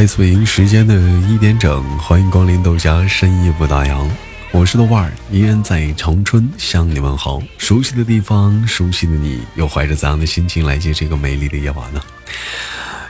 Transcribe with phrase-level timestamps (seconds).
[0.00, 4.08] 来自北京时间的一点整，欢迎光临豆家深夜不打烊，
[4.50, 7.38] 我是豆瓣儿，依然在长春向你们好。
[7.58, 12.00] 熟悉的地方，熟悉的你，又怀着怎样的心情来接这个美丽的夜晚呢？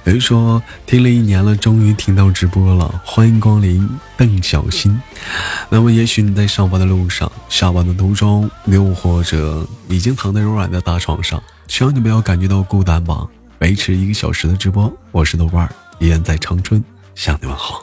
[0.02, 5.00] 有人说听了一年了，终于听到直播了，欢迎光临邓小新。
[5.68, 13.24] 那么，也许你在上班的路上、下班的途中，又或者已经躺在柔软的大床上，希望你不要感觉到孤单吧。
[13.60, 16.82] 维持一个小时的直播，我是豆瓣儿，依然在长春
[17.14, 17.80] 向你问好。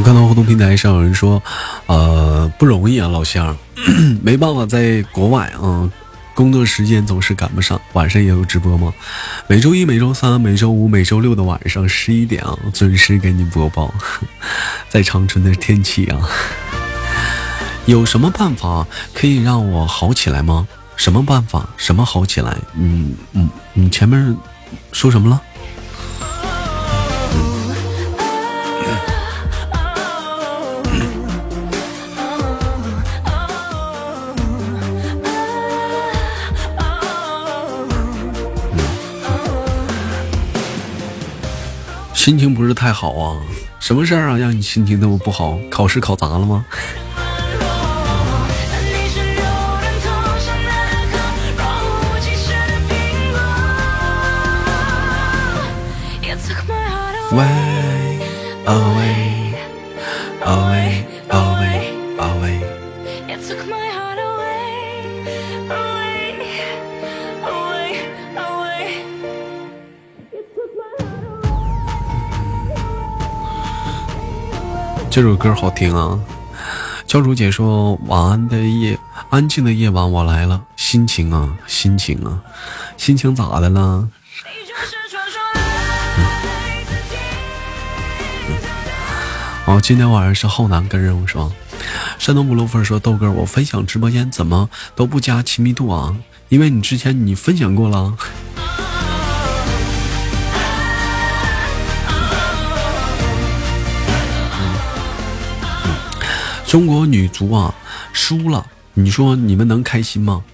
[0.00, 1.42] 我看到互动平台上有人说，
[1.84, 3.54] 呃，不容易啊，老乡，
[4.24, 5.86] 没办法，在国外啊，
[6.34, 8.94] 工作时间总是赶不上，晚上也有直播吗？
[9.46, 13.92] 每周一、每周三、每周五、每周六的晚上十一点啊，准时给你播报。
[14.88, 16.18] 在长春的天气啊，
[17.84, 20.66] 有什么办法可以让我好起来吗？
[20.96, 21.68] 什么办法？
[21.76, 22.56] 什么好起来？
[22.74, 24.34] 嗯嗯，你前面
[24.92, 25.42] 说什么了？
[42.20, 43.40] 心情不是太好啊？
[43.78, 45.58] 什么事儿啊，让你心情那么不好？
[45.70, 46.66] 考试考砸了吗？
[56.20, 56.52] 你是
[75.10, 76.16] 这首歌好听啊！
[77.04, 78.96] 教主姐说：“晚安的夜，
[79.28, 80.62] 安静的夜晚，我来了。
[80.76, 82.40] 心情啊，心情啊，
[82.96, 84.08] 心情咋的了？
[89.66, 91.50] 哦，今天晚上是浩南跟任务是吧？
[92.20, 96.14] 山东不露粉说：豆哥，我分享直播间怎么都不加亲密度啊？
[96.50, 98.16] 因为你之前你分享过了。
[106.70, 107.74] 中国女足啊
[108.12, 108.64] 输了，
[108.94, 110.44] 你说你们能开心吗？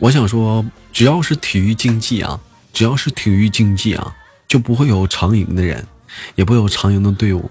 [0.00, 2.40] 我想说，只要是体育竞技啊，
[2.72, 4.16] 只要是体育竞技啊，
[4.48, 5.86] 就不会有常赢的人，
[6.34, 7.48] 也不会有常赢的队伍，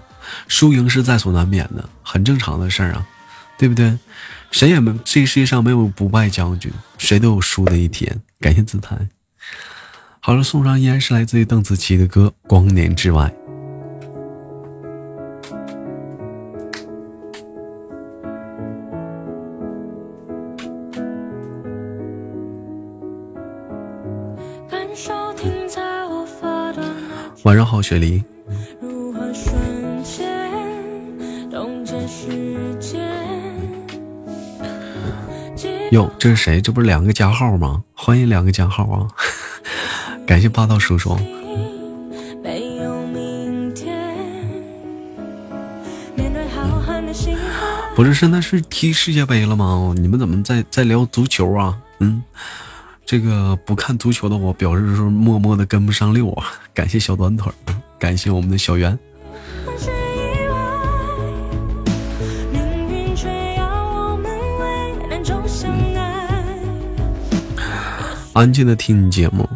[0.48, 3.06] 输赢是在所难免的，很正常的事儿啊，
[3.56, 3.98] 对不对？
[4.50, 8.20] 谁也没这个世界上没有不败将军，谁都有输的一天。
[8.38, 8.98] 感谢姿态。
[10.20, 13.32] 好了，送上依然是来自于邓紫棋的歌《光年之外》。
[27.44, 28.22] 晚上好，雪梨。
[35.90, 36.60] 哟，这是谁？
[36.60, 37.82] 这不是两个加号吗？
[37.94, 39.08] 欢迎两个加号啊！
[40.24, 41.16] 感谢霸道叔叔。
[47.96, 49.92] 不是，现在是踢世界杯了吗？
[49.96, 51.76] 你们怎么在在聊足球啊？
[51.98, 52.22] 嗯，
[53.12, 56.46] 这个不看足球的我表示是默默的跟不上六啊。
[56.72, 57.52] 感谢小短腿，
[57.98, 58.98] 感谢我们的小圆。
[59.76, 60.56] 是意外，
[62.50, 66.26] 命运却要我们为难中相爱。
[68.32, 69.46] 安静的听你节目，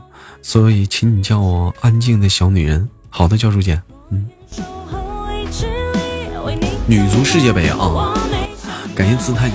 [0.42, 2.86] 所以请你叫我安静的小女人。
[3.08, 3.80] 好的，教主姐。
[4.10, 4.28] 嗯，
[6.86, 8.12] 女足世界杯啊，
[8.94, 9.54] 感谢姿态姐。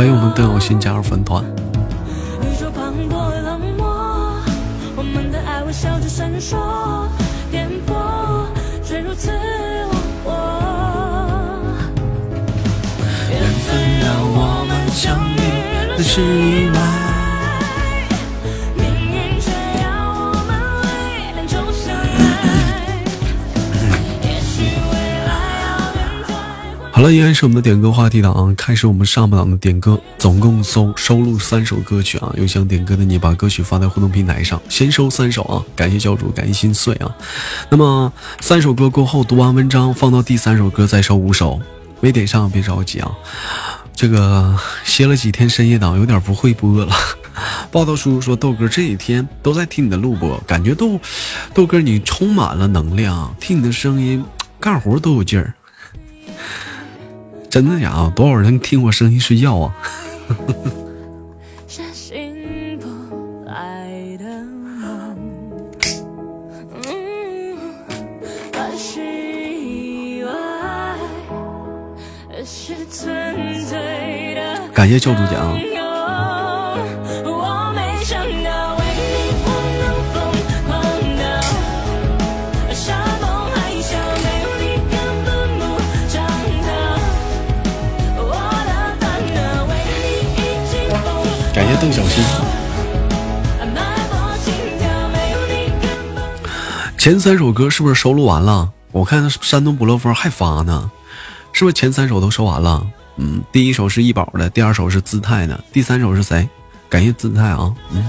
[0.00, 1.44] 欢迎我们邓友新加入粉团。
[1.44, 1.52] 缘
[13.66, 15.38] 分让我们相遇，
[15.94, 16.99] 那是意外。
[27.00, 32.30] 好了，依然是我们的点歌话题档，开始我们上半档的点歌，总共收收录三首歌曲啊。
[32.36, 35.64] 有想点歌的你，把歌曲发在互动平台上，先收三首啊。
[35.74, 37.10] 感谢教主，感谢心碎啊。
[37.70, 41.58] 那么三首歌过后，读完文章，放到第三首歌再收五首。
[42.00, 43.10] 没点上别着急啊，
[43.96, 44.54] 这个
[44.84, 46.94] 歇了几天深夜档，有点不会播了。
[47.72, 51.00] 报道叔叔说豆哥这几天都在听你的录播，感觉豆
[51.54, 54.22] 豆哥你充满了能量，听你的声音
[54.60, 55.54] 干活都有劲儿。
[57.50, 58.10] 真的假的？
[58.14, 59.74] 多少人听我声音睡觉啊？
[74.74, 75.69] 感谢教主奖。
[91.80, 92.22] 邓小新，
[96.98, 98.70] 前三首歌是不是收录完了？
[98.92, 100.90] 我看山东不乐风还发呢，
[101.54, 102.86] 是不是前三首都收完了？
[103.16, 106.46] 嗯，第一首是易宝的，第二首是姿态的，第三首是谁？
[106.90, 108.04] 感谢姿态啊，嗯。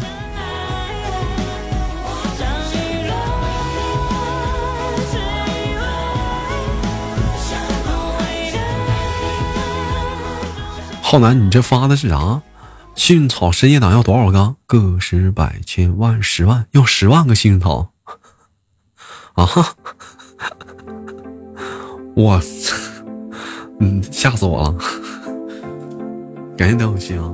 [11.01, 12.41] 浩南，你这发的是啥？
[13.01, 14.55] 幸运草深夜党要多少个？
[14.67, 17.93] 个十百千万十万，要十万个幸运草
[19.33, 19.43] 啊！
[19.43, 19.75] 哈
[22.15, 22.39] 我，
[23.79, 24.77] 嗯，吓死我了！
[26.55, 27.33] 感谢邓永新啊！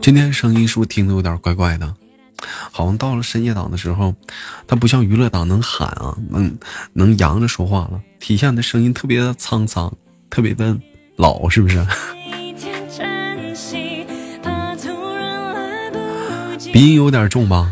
[0.00, 1.94] 今天声音是不是听的有点怪怪的？
[2.70, 4.14] 好像到了深夜档的时候，
[4.66, 6.58] 他不像娱乐档能喊啊，能
[6.92, 9.90] 能扬着说话了，体现的声音特别的沧桑，
[10.28, 10.76] 特别的
[11.16, 11.86] 老，是不是？
[16.72, 17.70] 鼻音有点重吧？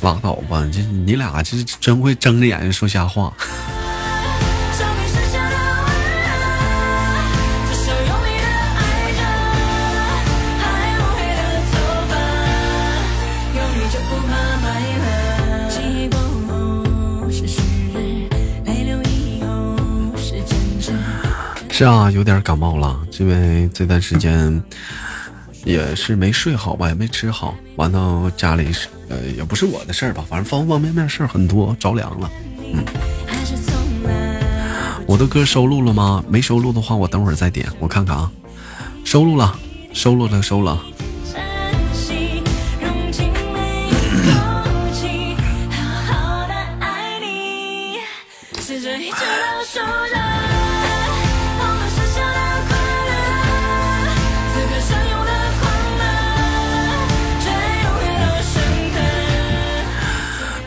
[0.00, 3.32] 拉倒吧，这你俩这真会睁着眼睛说瞎话。
[21.70, 24.60] 是啊，有点感冒了，因为这段时间
[25.68, 28.88] 也是没睡好吧，也没吃好，完到家里是。
[29.10, 32.30] 呃，也不是我的事儿吧，反正方方面面事儿很多，着凉了。
[32.72, 32.82] 嗯，
[35.06, 36.24] 我的歌收录了吗？
[36.26, 38.32] 没收录的话，我等会儿再点，我看看啊。
[39.04, 39.58] 收录了，
[39.92, 40.82] 收录了，收了。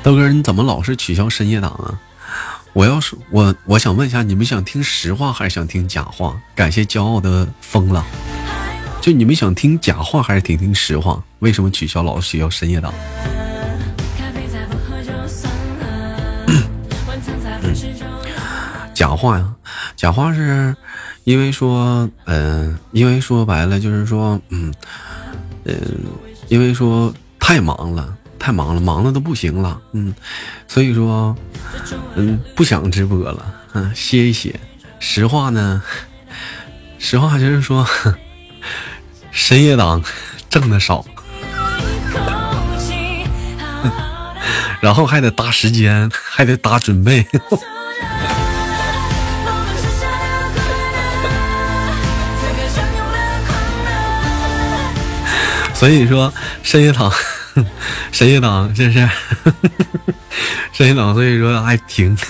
[0.03, 1.93] 豆哥，你怎么老是取消深夜档啊？
[2.73, 6.35] 我要是我，我想问一下，你们想听实话还是想听假话？
[6.55, 8.03] 感谢骄傲的疯了，
[8.99, 11.23] 就你们想听假话还是听听实话？
[11.39, 12.91] 为什么取消老是取消深夜档？
[18.93, 19.53] 假话呀，
[19.95, 20.75] 假话是
[21.25, 24.73] 因为说，嗯，因为说白了就是说，嗯，
[25.65, 25.75] 嗯，
[26.47, 30.15] 因为说太忙了，太忙了，忙的都不行了，嗯，
[30.67, 31.35] 所以说，
[32.15, 34.59] 嗯，不想直播了，嗯，歇一歇。
[34.99, 35.83] 实话呢，
[36.97, 37.87] 实话就是说，
[39.31, 40.03] 深夜档
[40.49, 41.05] 挣的少，
[44.81, 47.23] 然后还得搭时间，还得搭准备。
[55.75, 56.31] 所以说
[56.61, 57.11] 深夜档，
[58.11, 59.09] 深夜档这是
[60.71, 62.17] 谁也挡，所以说爱听。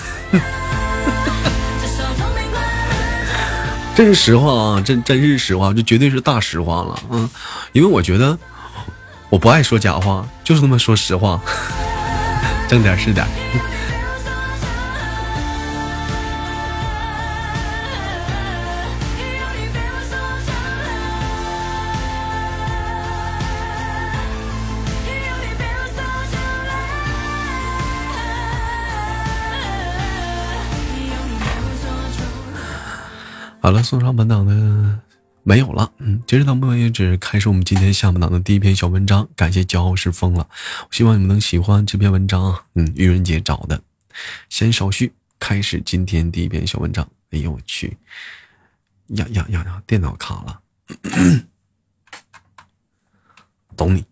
[3.94, 7.28] 这是实话啊，真真是实话，这绝对是大实话了，嗯，
[7.72, 8.38] 因为我觉得
[9.28, 11.40] 我不爱说假话，就是那么说实话，
[12.68, 13.26] 挣点是点。
[33.62, 34.98] 好了，送上本档的
[35.44, 35.92] 没有了。
[35.98, 39.28] 嗯，截止到目前为止，开始我们今天下半档的第一篇小文章。
[39.36, 40.48] 感谢骄傲是疯了，
[40.90, 42.58] 希望你们能喜欢这篇文章。
[42.74, 43.80] 嗯，愚人节找的，
[44.48, 47.08] 先少叙，开始今天第一篇小文章。
[47.30, 47.96] 哎呦我去，
[49.10, 50.60] 呀呀呀呀，电脑卡了，
[53.76, 54.04] 懂你。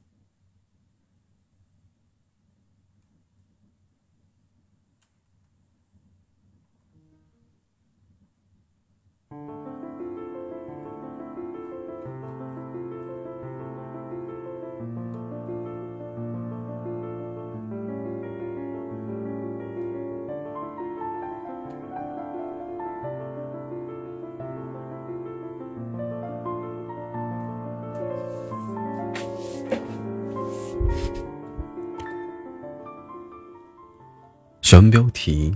[34.71, 35.53] 选标题：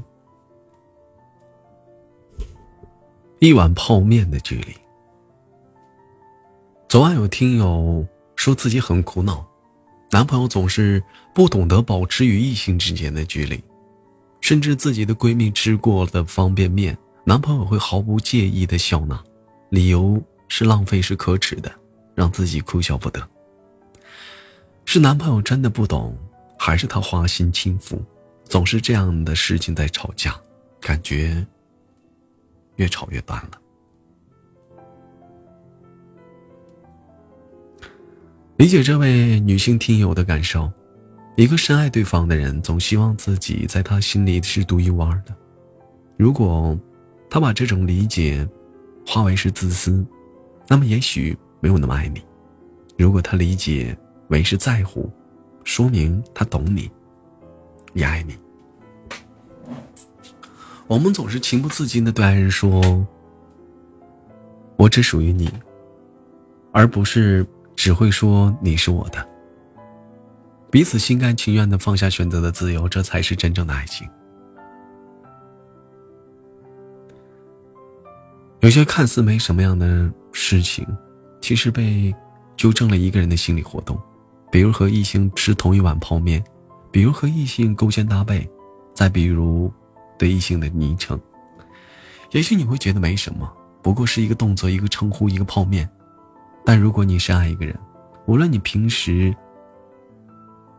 [3.38, 4.74] 一碗泡面的距离。
[6.88, 8.04] 昨晚有听友
[8.34, 9.46] 说自己很苦恼，
[10.10, 11.00] 男朋友总是
[11.32, 13.62] 不懂得保持与异性之间的距离，
[14.40, 19.22] 甚至自己的闺蜜吃过的方便面，男朋友会毫不介意的笑纳，
[19.68, 21.70] 理由是浪费是可耻的，
[22.16, 23.24] 让自己哭笑不得。
[24.84, 26.18] 是男朋友真的不懂，
[26.58, 28.04] 还是他花心轻浮？
[28.44, 30.34] 总是这样的事情在吵架，
[30.80, 31.44] 感觉
[32.76, 33.60] 越吵越淡了。
[38.56, 40.70] 理解这位女性听友的感受，
[41.36, 45.34] 一个深爱对方的人，总希望自己在他心里是独一无二的。
[46.16, 46.78] 如果
[47.28, 48.48] 他把这种理解
[49.04, 50.06] 化为是自私，
[50.68, 52.20] 那么也许没有那么爱你；
[52.96, 53.96] 如果他理解
[54.28, 55.10] 为是在乎，
[55.64, 56.88] 说明他懂你。
[57.94, 58.36] 也爱你。
[60.86, 63.06] 我们总是情不自禁的对爱人说
[64.76, 65.50] ：“我只属于你”，
[66.72, 69.26] 而不是只会说“你是我的”。
[70.70, 74.06] 彼此心甘情愿的放下选择的自由，这才是真正的爱情。
[78.60, 80.86] 有些看似没什么样的事情，
[81.40, 82.14] 其实被
[82.56, 83.98] 纠正了一个人的心理活动，
[84.50, 86.44] 比如和异性吃同一碗泡面。
[86.94, 88.48] 比如和异性勾肩搭背，
[88.94, 89.68] 再比如
[90.16, 91.20] 对异性的昵称，
[92.30, 95.90] 也许你会觉得没什么，不过是一个动作、一个称呼、一个泡面。
[96.64, 97.76] 但如果你深爱一个人，
[98.26, 99.34] 无论你平时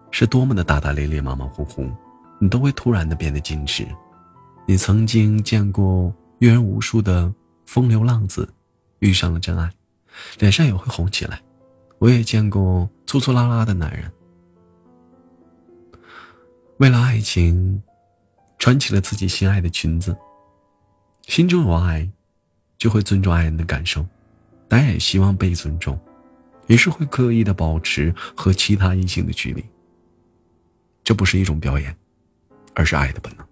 [0.10, 1.86] 是多么的大大咧咧、马马虎虎，
[2.40, 3.86] 你都会突然的变得矜持。
[4.66, 7.30] 你曾经见过阅人无数的
[7.66, 8.48] 风流浪子，
[9.00, 9.70] 遇上了真爱，
[10.40, 11.42] 脸上也会红起来。
[12.00, 14.10] 我也见过粗粗拉拉的男人。
[16.78, 17.82] 为了爱情，
[18.60, 20.16] 穿起了自己心爱的裙子。
[21.22, 22.08] 心中有爱，
[22.78, 24.06] 就会尊重爱人的感受，
[24.68, 25.98] 但也希望被尊重，
[26.68, 29.64] 于是会刻意的保持和其他异性的距离。
[31.02, 31.96] 这不是一种表演，
[32.74, 33.48] 而是爱的本能。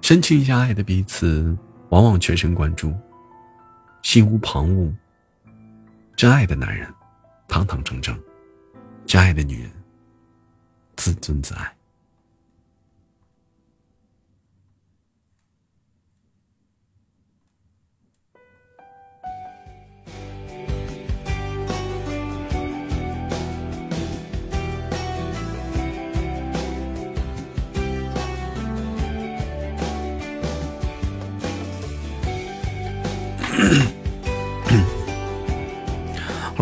[0.00, 1.54] 深情一下爱的彼此，
[1.90, 2.94] 往往全神贯注，
[4.02, 4.90] 心无旁骛。
[6.16, 6.92] 真爱的男人，
[7.48, 8.14] 堂堂正正；
[9.06, 9.70] 真爱的女人。
[10.96, 11.74] 自尊自爱。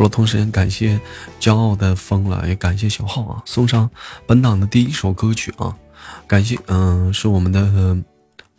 [0.00, 0.98] 好了，同时也感谢
[1.38, 3.90] 骄傲的风了，也感谢小浩啊，送上
[4.26, 5.76] 本档的第一首歌曲啊，
[6.26, 7.94] 感谢，嗯，是我们的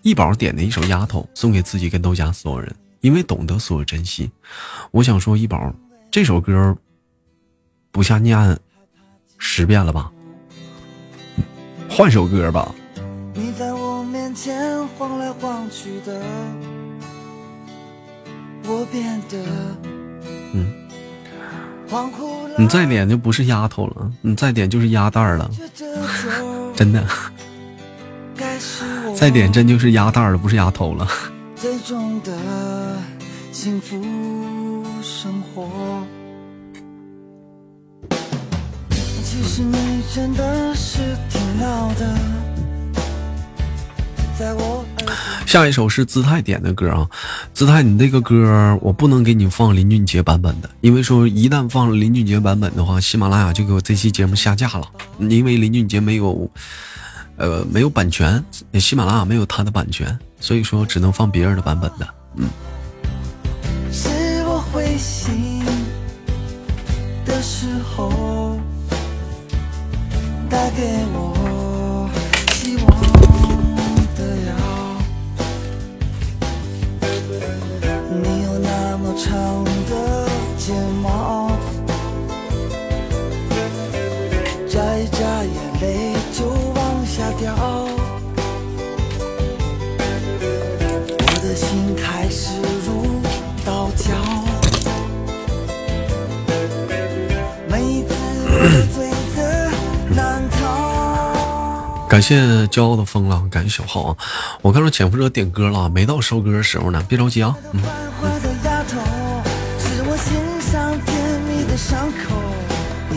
[0.03, 4.29] 一宝点的一首《丫头》，送给自己跟豆家所有人，因为懂得所有珍惜。
[4.91, 5.73] 我想说，一宝
[6.11, 6.77] 这首歌
[7.91, 8.59] 不下念
[9.39, 10.11] 十遍了吧？
[11.89, 12.71] 换首歌吧。
[13.33, 16.21] 你在我面前晃来晃去的，
[18.65, 19.43] 我变得
[20.53, 20.80] 嗯。
[22.57, 25.49] 你再点就不是丫头了，你再点就是鸭蛋了，
[26.75, 27.03] 真的。
[29.15, 31.07] 再点真就是鸭蛋了，不是丫头了。
[33.51, 34.01] 幸福
[35.03, 35.67] 生活
[38.89, 42.40] 其实你真的是挺闹的。
[45.45, 47.07] 下一首是姿态点的歌啊，
[47.53, 54.87] 姿态，你这个歌我不能给你放林俊杰版本的，因为说一旦放了林俊杰版本的话，喜马拉雅就给我这期节目下架了，
[55.19, 56.49] 因为林俊杰没有，
[57.35, 58.41] 呃，没有版权，
[58.79, 62.07] 喜马拉雅没有他的版权，所以说只能放别人的版本的，
[62.37, 62.47] 嗯。
[63.91, 64.07] 是
[64.45, 65.65] 我会醒
[67.25, 68.57] 的时候
[70.49, 70.83] 带给
[71.13, 71.30] 我。
[102.07, 104.15] 感谢骄傲的风浪，感谢小浩啊！
[104.61, 107.55] 我看到潜伏者点歌了，没到收歌的时候呢，别着急啊。
[107.73, 107.81] 嗯。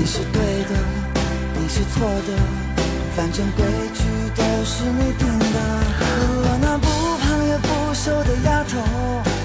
[0.07, 0.71] 是对的，
[1.59, 2.37] 你是错的，
[3.17, 4.03] 反正规矩
[4.37, 5.45] 都是你定的。
[6.45, 6.87] 我那不
[7.19, 8.77] 胖也不瘦的丫头，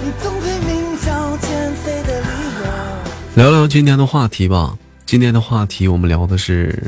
[0.04, 2.28] 你总会明找减肥的理
[2.60, 2.62] 由。
[3.36, 4.78] 聊聊今天的话题吧。
[5.10, 6.84] 今天的话题我们聊的是，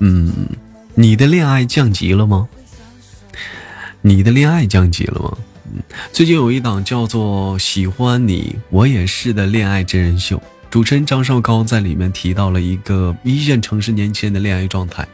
[0.00, 0.48] 嗯，
[0.96, 2.48] 你的恋爱降级了吗？
[4.02, 5.38] 你的恋爱降级了吗？
[5.72, 5.80] 嗯，
[6.12, 10.42] 最近有一档叫做《喜欢你我也是》的恋爱真人秀。
[10.70, 15.06] 主持人张绍刚在里面提到了一个一线城市年轻人的恋爱状态。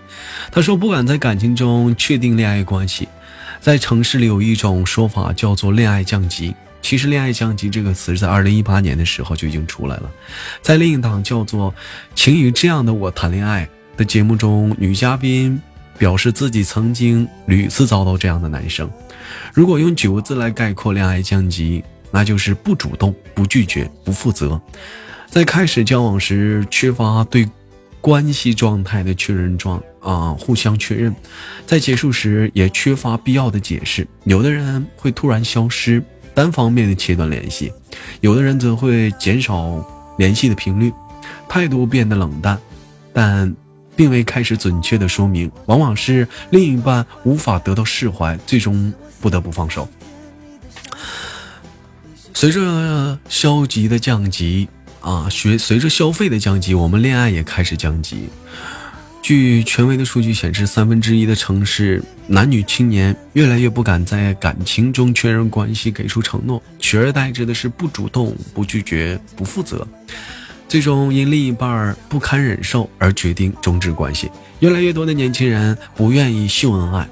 [0.50, 3.06] 他说：“不敢在感情中确定恋爱关系，
[3.60, 6.54] 在城市里有一种说法叫做‘恋爱降级’。
[6.82, 10.10] 其实‘恋爱降级’这个词在二零一八年的时候就已经出来了。
[10.60, 11.70] 在另一档叫做
[12.14, 13.66] 《请与这样的我谈恋爱》
[13.98, 15.58] 的节目中，女嘉宾
[15.96, 18.90] 表示自己曾经屡次遭到这样的男生。
[19.54, 24.60] 如果用九个字来概括恋爱降级，那就是不主动、不拒绝、不负责。”
[25.32, 27.48] 在开始交往时缺乏对
[28.02, 31.10] 关系状态的确认状啊，互相确认；
[31.66, 34.06] 在结束时也缺乏必要的解释。
[34.24, 37.70] 有的人会突然消失，单方面的切断联系；
[38.20, 39.84] 有的人则会减少
[40.18, 40.92] 联系的频率，
[41.48, 42.58] 态度变得冷淡，
[43.12, 43.54] 但
[43.94, 49.88] 并未开始准确的说明，往往是另一半无法得到释怀，最终不得不放手。
[52.34, 54.68] 随着消极的降级。
[55.02, 58.28] 啊，学随着消费的降级，我们恋爱也开始降级。
[59.22, 69.86] 据权威的数据显示，三分之一的城市男女青年越来越不敢在感情中确认关系、给出承诺，取而代之的是不主动、不拒绝、不负责，
[70.68, 74.28] 最终因另一半不堪忍受而决定终止关系。
[74.58, 77.08] 越来越多的年轻人不愿意秀恩爱，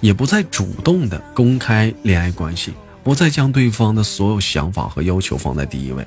[0.00, 2.72] 也不再主动的公开恋爱关系，
[3.04, 6.04] 不再将对方的所有想法和要求放在第一位。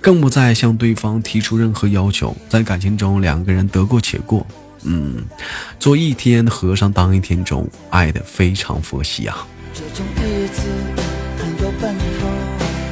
[0.00, 4.46] 更不再向对方提出任何要求，在感情中两个人得过且过，
[4.82, 5.24] 嗯，
[5.78, 9.46] 做一天和尚当一天钟，爱的非常佛系啊。
[9.74, 10.62] 这种日子
[11.38, 12.28] 很有奔头，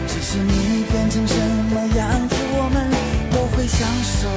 [0.07, 1.35] 只是你变成什
[1.73, 2.91] 么样子，我们
[3.31, 4.29] 都会享受。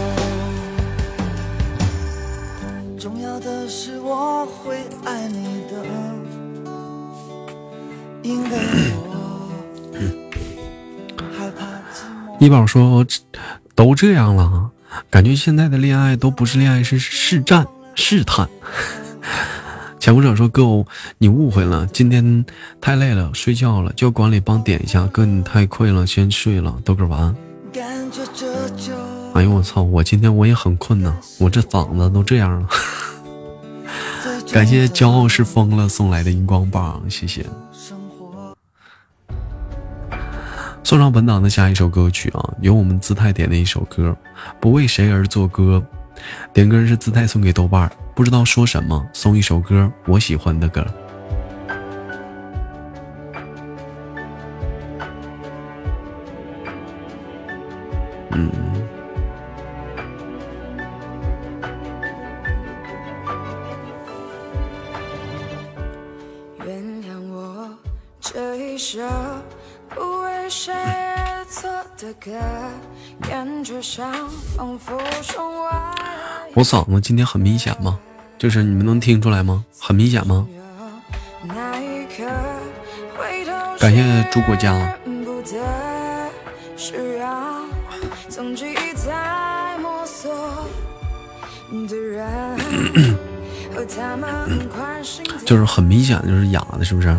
[2.99, 5.85] 重要的是我会爱你的，
[8.21, 8.49] 因为
[8.97, 9.07] 我。
[12.41, 13.05] 一宝说
[13.75, 14.71] ：“都这样了，
[15.09, 18.47] 感觉现在的恋爱都不是恋爱，是试战、试探。”
[19.99, 20.63] 潜伏者说：“哥，
[21.17, 22.45] 你误会了，今天
[22.79, 25.05] 太累了，睡觉了，叫管理帮点一下。
[25.07, 26.73] 哥，你太困了，先睡了。
[26.85, 27.35] 豆哥晚安。”
[29.35, 29.83] 哎呦我操！
[29.83, 32.67] 我今天我也很困呐，我这嗓子都这样了。
[34.51, 37.45] 感谢骄傲是疯了送来的荧光棒，谢谢。
[40.89, 44.17] 送上本档的下一首歌曲啊，由我们姿态点的一首歌，
[44.59, 45.85] 不为谁而作歌。
[46.51, 50.83] 点歌是姿态送给豆瓣儿，不知道说什么，送一首歌，我喜欢的歌。
[58.31, 58.49] 嗯。
[66.65, 67.69] 原谅我
[68.19, 69.28] 这一首不为谁而作
[71.99, 72.31] 的歌，
[73.21, 74.09] 感觉上
[74.55, 75.71] 仿佛窗外。
[76.53, 77.99] 我嗓子今天很明显吗？
[78.37, 79.65] 就是你们能听出来吗？
[79.77, 80.47] 很明显吗？
[83.77, 84.73] 感谢朱国家。
[85.03, 85.57] 认不得
[86.77, 87.69] 是让
[88.29, 90.33] 从记忆在摸索
[91.89, 92.57] 的人，
[93.75, 97.13] 和他们关心的就是很明显，就是哑的，是不是？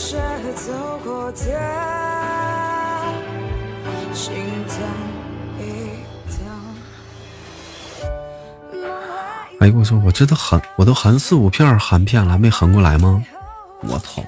[0.00, 0.72] 的地方，和那些走
[1.04, 1.36] 过的
[4.14, 4.32] 心
[4.66, 4.74] 疼
[5.58, 5.60] 一
[6.30, 6.34] 疼。
[9.60, 13.22] 哎我说，我这都喊，我都喊四五片含片了，还没含过来吗？
[13.82, 14.22] 我操！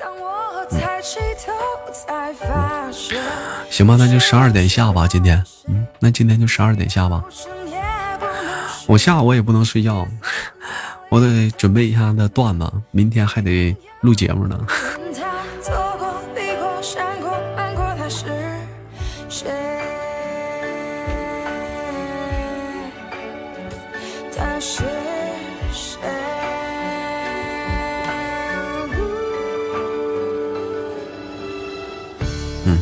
[0.00, 1.52] 当我抬起头，
[1.92, 3.22] 才发现
[3.70, 7.22] 行吧，那就十二点下吧，今天，嗯，那今天就十二点下吧。
[8.86, 10.08] 我下午我也不能睡觉，
[11.10, 14.66] 我得准备一下那段子，明天还得录节目呢。
[15.14, 18.26] 他错过、离过、闪过、瞒过他是
[19.30, 19.48] 谁？
[24.36, 24.82] 他是
[25.72, 25.98] 谁？
[32.66, 32.78] 嗯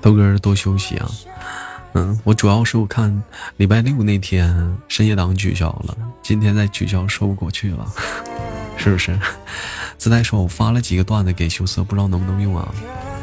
[0.00, 1.10] 豆哥多休息啊。
[1.96, 3.22] 嗯，我主要是我看
[3.56, 7.90] 礼拜六那天深夜档取消了，今天再取消说不过去了，
[8.76, 9.18] 是不是？
[9.96, 12.68] 自带说我发了几个段子给羞涩，不知道能不能用啊？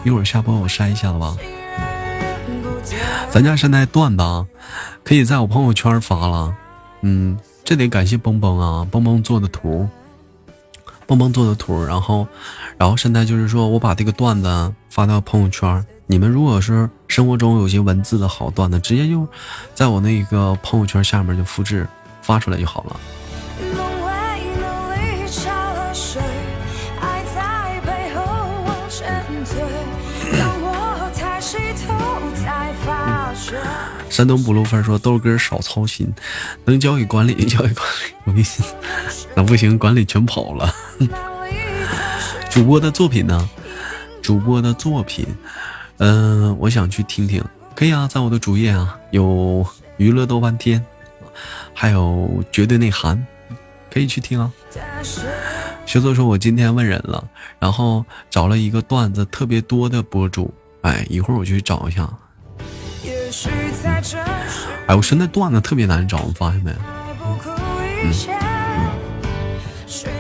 [0.04, 1.38] 一会儿下播我筛一下子吧。
[3.30, 4.48] 咱家现在段子啊，
[5.04, 6.56] 可以在我朋友圈发了。
[7.02, 9.88] 嗯，这得感谢蹦蹦啊，蹦蹦做的图，
[11.06, 12.28] 蹦蹦做的图，然后，
[12.76, 19.28] 然后现在就是说我把这个段子发到朋友圈，你们如果是生活中有些文字的好段子，直接就
[19.74, 21.88] 在我那个朋友圈下面就复制
[22.22, 23.00] 发出来就好了。
[34.10, 36.14] 山东不露分说豆哥少操心，
[36.66, 38.48] 能交给管理交给管理，我给你
[39.36, 40.72] 那不行，管理全跑了。
[42.52, 43.50] 主播的作品呢？
[44.22, 45.26] 主播的作品，
[46.06, 47.42] 嗯、我想去听听，
[47.74, 50.86] 可以啊，在我的主页啊，有娱乐豆瓣天，
[51.74, 53.26] 还有绝对内涵，
[53.90, 54.52] 可以去听啊。
[55.86, 57.24] 学作说，我今天问人了，
[57.58, 62.10] 然后找了一个段子特别多的博主，哎，一会儿我去找一下。
[64.88, 66.72] 哎，我现在段子特别难找，你发现没？
[66.74, 67.50] 还不顾
[68.06, 68.38] 一切。
[69.88, 70.12] 谁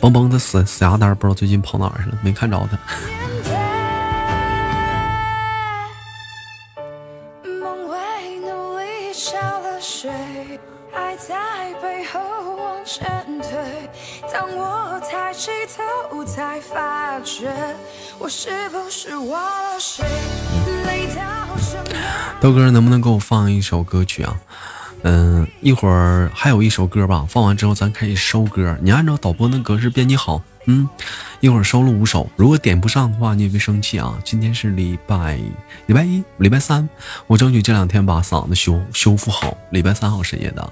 [0.00, 2.76] 邦邦的死死鸭蛋不知道最近跑哪儿去了，没看着他。
[12.92, 13.08] 前
[13.40, 13.50] 推。
[14.32, 15.52] 当我抬起
[16.10, 17.48] 头，才发觉
[18.18, 20.04] 我是不是忘了谁？
[20.86, 21.76] 累到什？
[22.40, 24.36] 豆哥能不能给我放一首歌曲啊？
[25.02, 28.76] 嗯，一会儿还有一首歌吧，放完之后咱可以收歌。
[28.82, 30.42] 你按照导播那格式编辑好。
[30.64, 30.88] 嗯，
[31.38, 34.18] 一会儿收了五首，如果点不上的话，你也别生气啊。
[34.24, 35.38] 今天是礼拜
[35.86, 36.88] 礼拜一、礼拜三，
[37.28, 39.56] 我争取这两天把嗓子修修复好。
[39.70, 40.70] 礼拜三号深夜的，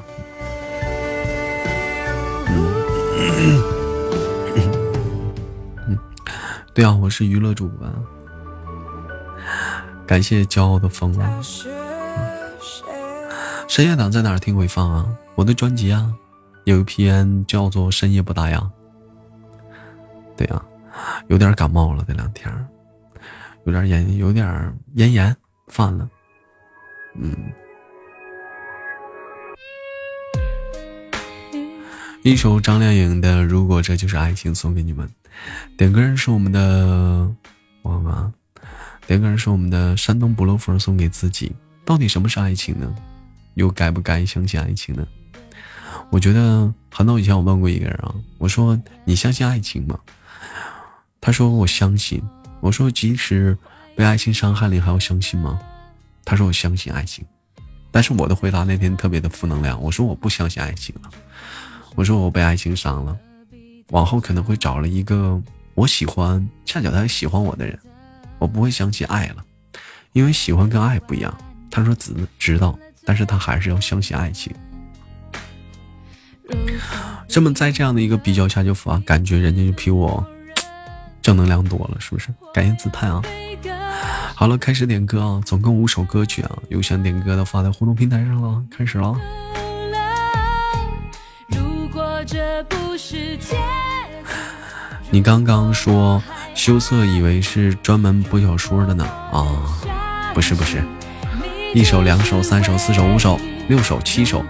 [5.87, 5.99] 嗯
[6.73, 7.89] 对啊，我是娱乐主播。
[10.07, 11.41] 感谢骄傲的风啊。
[13.67, 15.07] 深夜党在哪儿听回放啊？
[15.35, 16.15] 我的专辑啊，
[16.65, 18.59] 有一篇叫做《深夜不打烊》。
[20.37, 20.65] 对啊，
[21.27, 22.49] 有点感冒了，这两天
[23.65, 26.09] 有点炎，有点咽炎犯了。
[27.17, 27.37] 嗯，
[32.29, 35.09] 一首张靓颖的《如果这就是爱情》送给你们。
[35.79, 37.27] 点歌人是我们的，
[37.81, 38.33] 我看看啊，
[39.07, 41.51] 点歌人是我们的山东不漏风送给自己。
[41.87, 42.95] 到底什么是爱情呢？
[43.55, 45.09] 又该不该相信爱情呢？
[46.11, 49.99] 我觉得很早以前我问过一个人啊，我说你相信爱情吗？
[51.23, 52.23] 他说我相信。
[52.61, 53.57] 我说即使
[53.97, 55.59] 被爱情伤害了，你还要相信吗？
[56.27, 57.25] 他说我相信爱情。
[57.91, 61.11] 但是我的回答那天特别的负能量，我说我不相信爱情了。
[61.99, 63.19] 我说我被爱情伤了，
[63.89, 65.43] 往后可能会找了一个
[65.75, 67.77] 我喜欢，恰巧他也喜欢我的人，
[68.39, 69.45] 我不会想起爱了，
[70.13, 71.37] 因为喜欢跟爱不一样。
[71.69, 74.55] 他说知知道，但是他还是要相信爱情。
[77.27, 80.25] 这么在这样的一个比较下就发，感觉人家就比我
[81.21, 82.29] 正能量多了，是不是？
[82.55, 83.21] 感谢自叹啊！
[84.37, 85.43] 好了，开始点歌啊！
[85.45, 89.21] 总共五首歌曲啊，有想点歌的发在互动平台上了，开始了。
[95.11, 96.23] 你刚刚说
[96.55, 99.47] 羞涩，以为是专门播小说的呢啊？
[100.35, 100.83] 不是不是，
[101.75, 103.39] 一首、两首、三首、四首、五首、
[103.69, 104.45] 六首、七首，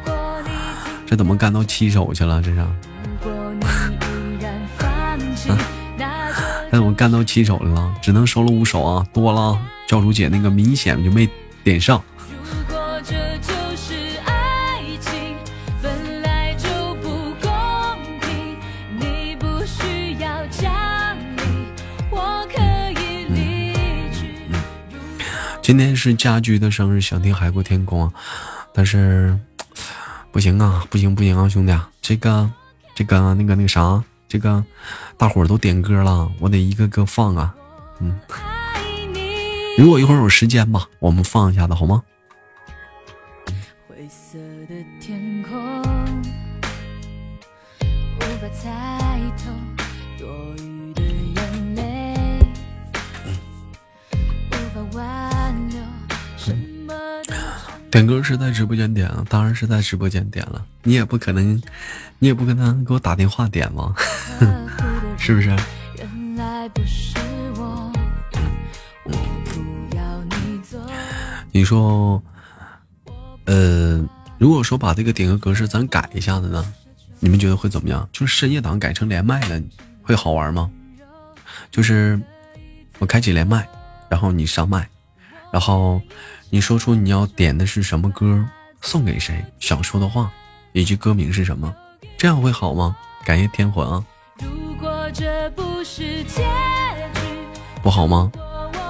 [1.07, 2.43] 这怎么干到七首去了？
[2.43, 2.67] 这是？
[6.71, 9.59] 那我干到七首了，只能收了五首啊，多了。
[9.87, 11.27] 教主姐那个明显就没
[11.65, 12.03] 点上。
[25.69, 28.09] 今天是家居的生日，想听《海阔天空》，
[28.73, 29.39] 但是
[30.33, 32.51] 不行啊，不行不行啊，兄弟，这个
[32.95, 34.65] 这个那个那个啥，这个
[35.19, 37.55] 大伙儿都点歌了，我得一个个放啊，
[38.01, 38.19] 嗯，
[39.77, 42.03] 如果一会儿有时间吧，我们放一下子好吗？
[43.87, 44.39] 灰色
[44.71, 45.83] 的天空
[57.91, 60.65] 点歌是在直播间点啊，当然是在直播间点了。
[60.83, 61.61] 你也不可能，
[62.19, 63.95] 你也不可能给我打电话点吗？
[65.17, 65.57] 是不是？
[71.51, 72.23] 你说，
[73.47, 76.75] 呃，如果说把这个点歌格式咱改一下子呢，
[77.21, 78.07] 你们觉得会怎么样？
[78.13, 79.61] 就是深夜档改成连麦了，
[80.03, 80.71] 会好玩吗？
[81.71, 82.21] 就是
[82.99, 83.67] 我开启连麦，
[84.11, 84.87] 然后你上麦，
[85.51, 86.03] 然后。
[86.51, 88.45] 你说出你要点的是什么歌，
[88.81, 90.31] 送给谁，想说的话，
[90.73, 91.75] 以及歌名是什么，
[92.17, 92.97] 这样会好吗？
[93.25, 94.03] 感谢天魂啊！
[97.83, 98.33] 不好吗？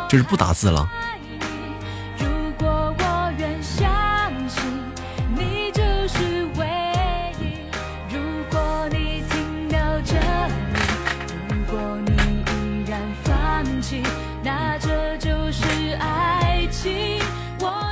[0.09, 0.89] 就是不打字了。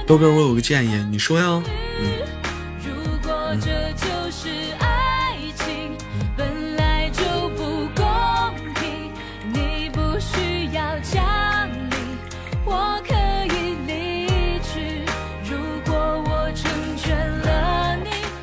[0.06, 1.60] 豆哥，我有个建议，你说呀。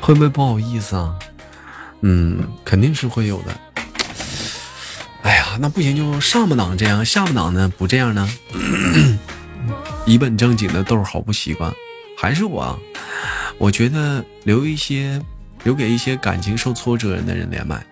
[0.02, 1.14] 会不会不好意思啊？
[2.02, 3.58] 嗯，肯定是会有的。
[5.22, 8.28] 哎呀，那不行，就上半档这样，下半档呢不这样呢？
[10.06, 11.72] 一本正经的豆好不习惯，
[12.18, 12.78] 还是我？
[13.58, 15.20] 我觉得留一些，
[15.62, 17.84] 留给一些感情受挫折的人连麦。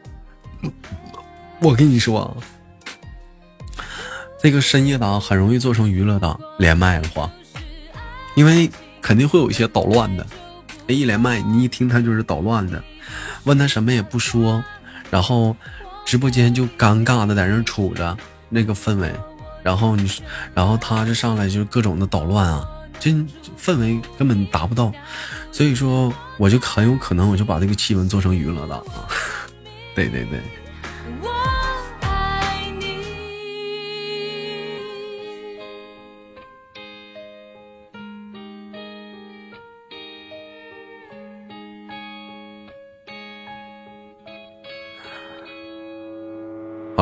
[1.61, 2.37] 我跟你说，
[4.43, 7.31] 这个深夜档很容易做成娱乐档，连麦的话，
[8.35, 8.71] 因为
[9.01, 10.27] 肯定会有一些捣乱的。
[10.89, 12.83] 一连麦，你一听他就是捣乱的，
[13.45, 14.63] 问他什么也不说，
[15.11, 15.57] 然后
[16.05, 18.15] 直播间就尴尬的在那杵着，
[18.51, 19.11] 那个氛围。
[19.63, 20.11] 然后你，
[20.55, 23.11] 然后他这上来就各种的捣乱啊，这
[23.59, 24.93] 氛围根本达不到，
[25.51, 29.07] 所以说我就很有可能我就把这个气氛做成娱乐的啊，
[29.95, 30.41] 对 对对。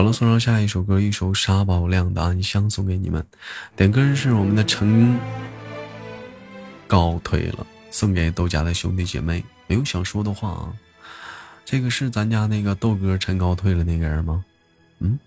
[0.01, 3.23] 好了，送上下一首歌，一首沙宝亮的《暗香》送给你们。
[3.77, 5.15] 点歌人是我们的陈
[6.89, 9.45] 高退了，送给豆家的兄弟姐妹。
[9.67, 10.73] 没有想说的话啊？
[11.67, 14.43] 这个是咱家那个豆哥陈高退了那个人吗？
[15.01, 15.19] 嗯。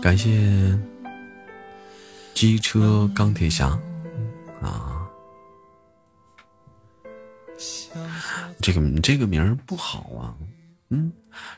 [0.00, 0.78] 感谢
[2.32, 3.78] 机车钢铁侠
[4.62, 5.01] 啊。
[8.60, 10.34] 这个这个名儿不好啊，
[10.90, 11.12] 嗯，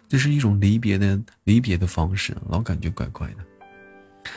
[0.08, 4.30] 这是一种离别的离别的方式，老感觉怪怪的。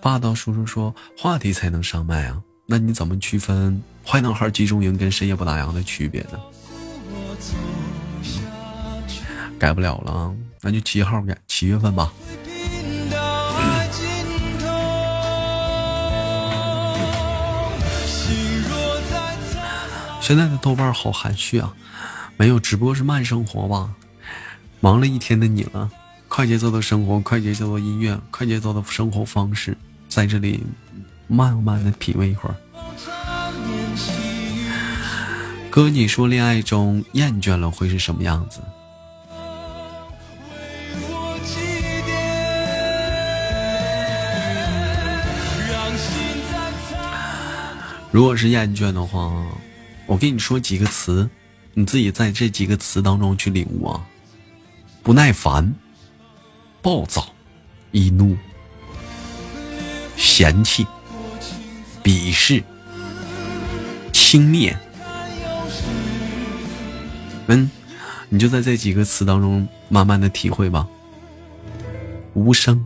[0.00, 6.40] 霸道叔叔说话题才能上麦啊，那你怎么区分坏男孩集中营跟深夜不打烊的区别呢？
[9.58, 12.12] 改不了了，那就七号改，七月份吧。
[20.26, 21.72] 现在的豆瓣好含蓄啊，
[22.36, 23.94] 没有直播是慢生活吧？
[24.80, 25.88] 忙了一天的你了，
[26.26, 30.64] 快节奏的生活，快节奏的音乐，快节奏的生活方式，在这里
[31.28, 32.56] 慢慢的品味一会儿。
[35.70, 38.60] 哥，你说恋爱中厌倦了会是什么样子？
[48.10, 49.32] 如果是厌倦的话，
[50.06, 51.28] 我跟你说几个词，
[51.74, 54.06] 你自己在这几个词当中去领悟啊。
[55.02, 55.74] 不耐烦、
[56.80, 57.28] 暴躁、
[57.92, 58.36] 易怒、
[60.16, 60.86] 嫌弃、
[62.02, 62.62] 鄙视、
[64.12, 64.76] 轻蔑，
[67.46, 67.70] 嗯，
[68.28, 70.88] 你就在这几个词当中慢慢的体会吧。
[72.34, 72.84] 无声。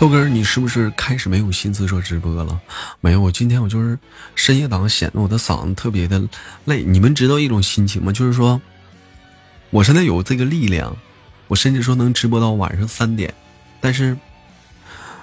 [0.00, 2.58] 豆哥，你是不是开始没有心思做直播了？
[3.02, 3.98] 没有，我今天我就是
[4.34, 6.26] 深夜档，显得我的嗓子特别的
[6.64, 6.82] 累。
[6.82, 8.10] 你们知道一种心情吗？
[8.10, 8.58] 就是说，
[9.68, 10.96] 我现在有这个力量，
[11.48, 13.34] 我甚至说能直播到晚上三点，
[13.78, 14.16] 但是，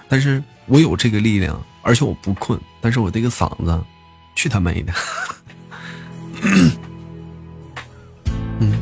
[0.07, 3.83] 但是我有这个力量，而且我不困，但是我这个嗓子，
[4.35, 4.93] 去他妹的！
[8.59, 8.79] 嗯，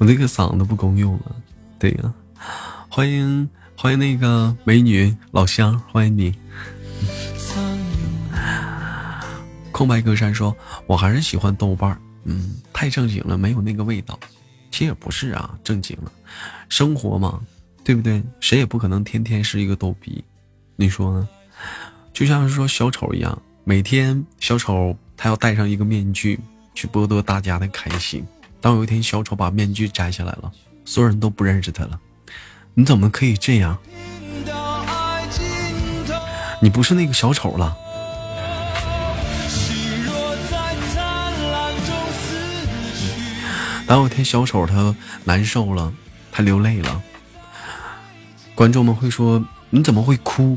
[0.00, 1.36] 我这个嗓子不够用了。
[1.78, 2.12] 对呀，
[2.88, 3.48] 欢迎。
[3.80, 6.34] 欢迎那个美女老乡，欢迎你。
[9.70, 10.54] 空白格栅说
[10.88, 14.18] ：“我还是喜欢豆瓣嗯，太正经了，没有那个味道。
[14.72, 16.10] 其实也不是啊，正经了，
[16.68, 17.40] 生活嘛，
[17.84, 18.20] 对不对？
[18.40, 20.24] 谁也不可能天天是一个逗逼，
[20.74, 21.28] 你说呢？
[22.12, 26.40] 就像是说小丑一样，每天小丑他要戴上一个面具
[26.74, 28.26] 去博得大家的开心。
[28.60, 30.50] 当有一天小丑把面具摘下来了，
[30.84, 31.96] 所有人都不认识他了。”
[32.78, 33.76] 你怎么可以这样？
[36.62, 37.76] 你不是那个小丑了。
[43.84, 45.92] 当有天小丑他难受了，
[46.30, 47.02] 他流泪了，
[48.54, 50.56] 观众们会说：“你怎么会哭？”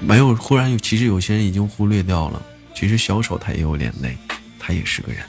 [0.00, 2.42] 没有，忽然有，其实有些人已经忽略掉了，
[2.74, 4.18] 其实小丑他也有眼泪，
[4.58, 5.24] 他也是个人。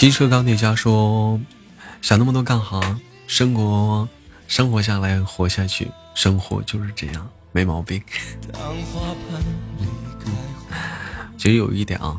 [0.00, 1.38] 机车钢铁侠说
[2.00, 2.98] ：“想那么多干哈？
[3.26, 4.08] 生活，
[4.48, 8.02] 生活下来，活下去，生活就是这样，没毛病。”
[11.36, 12.18] 其实有一点啊，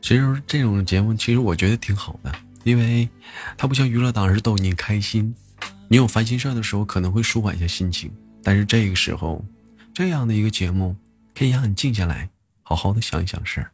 [0.00, 3.06] 其实这种节目，其实我觉得挺好的，因为
[3.58, 5.34] 它不像娱乐档是逗你开心，
[5.88, 8.10] 你有烦心事的时候可能会舒缓一下心情，
[8.42, 9.44] 但是这个时候，
[9.92, 10.96] 这样的一个节目
[11.36, 12.30] 可以让你静下来，
[12.62, 13.70] 好好的想一想事儿。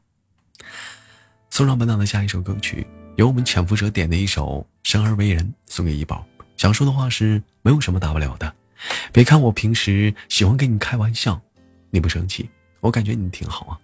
[1.48, 2.84] 送上本档的下一首歌曲。
[3.16, 6.22] 由我们潜伏者点的一首《生而为人》送给一宝，
[6.58, 8.52] 想说的话是没有什么大不了的。
[9.10, 11.40] 别看我平时喜欢跟你开玩笑，
[11.88, 12.50] 你不生气，
[12.80, 13.80] 我感觉你挺好啊。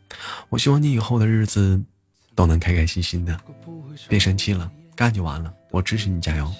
[0.51, 1.80] 我希望你以后的日子
[2.35, 3.41] 都能开开心心的。
[4.07, 5.51] 别生气了，干就完了。
[5.70, 6.53] 我支持你，加油。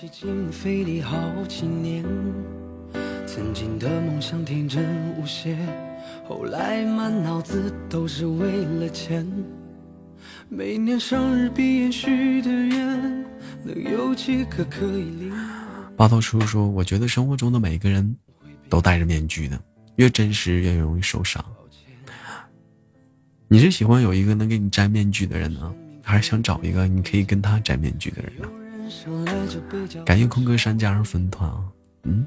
[3.27, 5.59] 曾经的梦想天真无邪，
[6.27, 9.27] 后来满脑子都是为了钱。
[10.55, 13.25] 每年生日必言许的愿，
[13.65, 15.33] 能有几个可以领？
[15.97, 18.15] 八头叔叔说：“我觉得生活中的每个人
[18.69, 19.59] 都戴着面具呢，
[19.97, 21.43] 越真实越容易受伤。
[23.49, 28.47] 你是喜欢有一个能给你摘面具的人呢，还是想找一个你可以跟他摘面具的人呢？”
[30.05, 31.65] 感谢空格山加入粉团啊，
[32.03, 32.27] 嗯，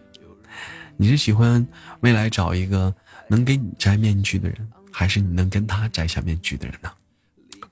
[0.98, 1.64] 你是喜欢
[2.00, 2.92] 未来找一个
[3.28, 6.90] 能给你摘面具的人，还是你能跟他摘下面具的人呢？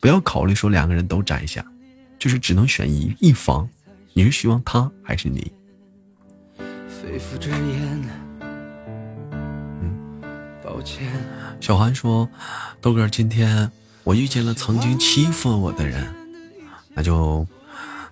[0.03, 1.65] 不要考虑说两个人都摘下，
[2.19, 3.69] 就是只能选一一方。
[4.11, 5.49] 你是希望他还是你？
[9.31, 10.21] 嗯，
[10.61, 11.09] 抱歉。
[11.61, 12.29] 小韩说
[12.81, 13.71] ：“豆哥，今天
[14.03, 16.13] 我遇见了曾经欺负我的人，
[16.93, 17.47] 那就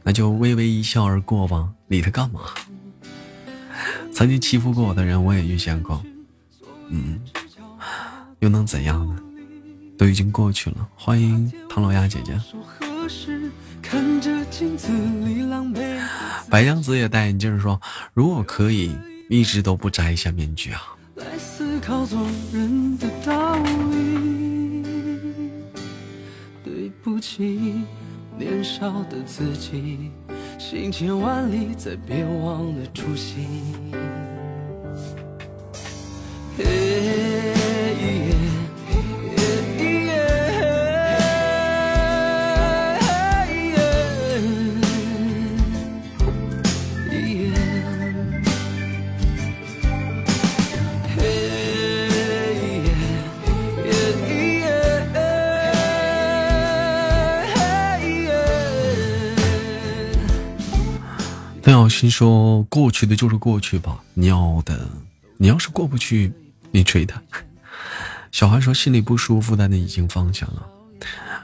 [0.02, 2.40] 那就微微一笑而过吧，理他干嘛？”
[4.14, 6.02] 曾经欺负过我的人，我也遇见过。
[6.88, 7.20] 嗯，
[8.40, 9.22] 又能怎样呢？
[10.02, 10.78] 都已经过去了。
[10.96, 12.36] 欢迎唐老鸭姐姐。
[16.50, 17.80] 白娘子也戴眼镜说
[18.16, 18.98] ：“如果可以，
[19.30, 20.82] 一直都不摘下面具啊。”
[26.64, 27.84] 对不起，
[28.40, 30.10] 年少的自己，
[30.58, 33.46] 行千万里，再别忘了初心。
[61.64, 64.90] 邓小新说：“过去的就是过去吧，你要的，
[65.38, 66.34] 你要是过不去，
[66.72, 67.22] 你追他。
[68.32, 70.66] ”小孩说：“心里不舒服，但你已经放下了，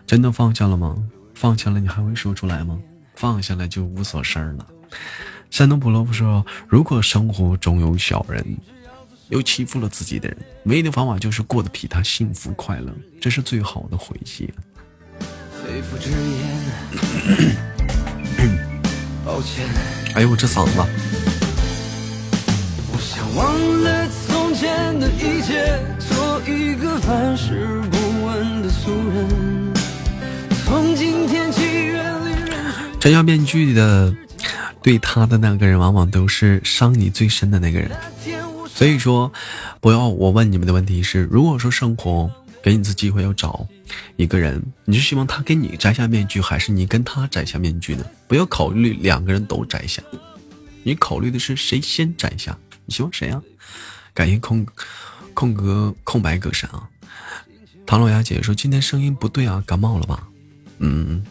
[0.08, 0.98] 真的放下了吗？
[1.36, 2.80] 放下了，你还会说出来吗？
[3.16, 4.66] 放下了就无所事儿了。”
[5.52, 8.58] 山东普罗夫说：“如果生活中有小人，
[9.30, 12.92] 又欺负了自己的人，唯一的方法就是过得比他幸福快乐，
[13.22, 14.56] 这是最好的回忆了。”
[19.28, 19.68] 抱歉。
[20.16, 20.72] 哎呦，我这嗓子！
[22.94, 29.74] 我想忘了从前的一切，做一个凡事不问的俗人。
[30.66, 33.00] 从今天起，远离人群。
[33.02, 34.16] 摘下面具的，
[34.82, 37.92] 对他的那个人，往往都是伤你最深的那个人。
[38.74, 39.30] 所以说，
[39.82, 42.32] 不要我问你们的问题是：如果说生活
[42.64, 43.68] 给你次机会要找。
[44.16, 48.06] 一个人，你是希望他给你摘下面具，还是你跟他摘下面具呢？
[48.28, 50.02] 不要考虑两个人都摘下，
[50.84, 52.58] 你考虑的是谁先摘下？
[52.86, 53.42] 你希望谁啊？
[54.14, 54.66] 感谢空
[55.34, 56.90] 空格空白格神啊！
[57.86, 60.28] 唐老鸭姐姐说今天声音不对啊，感冒了吧？
[60.80, 61.24] 嗯，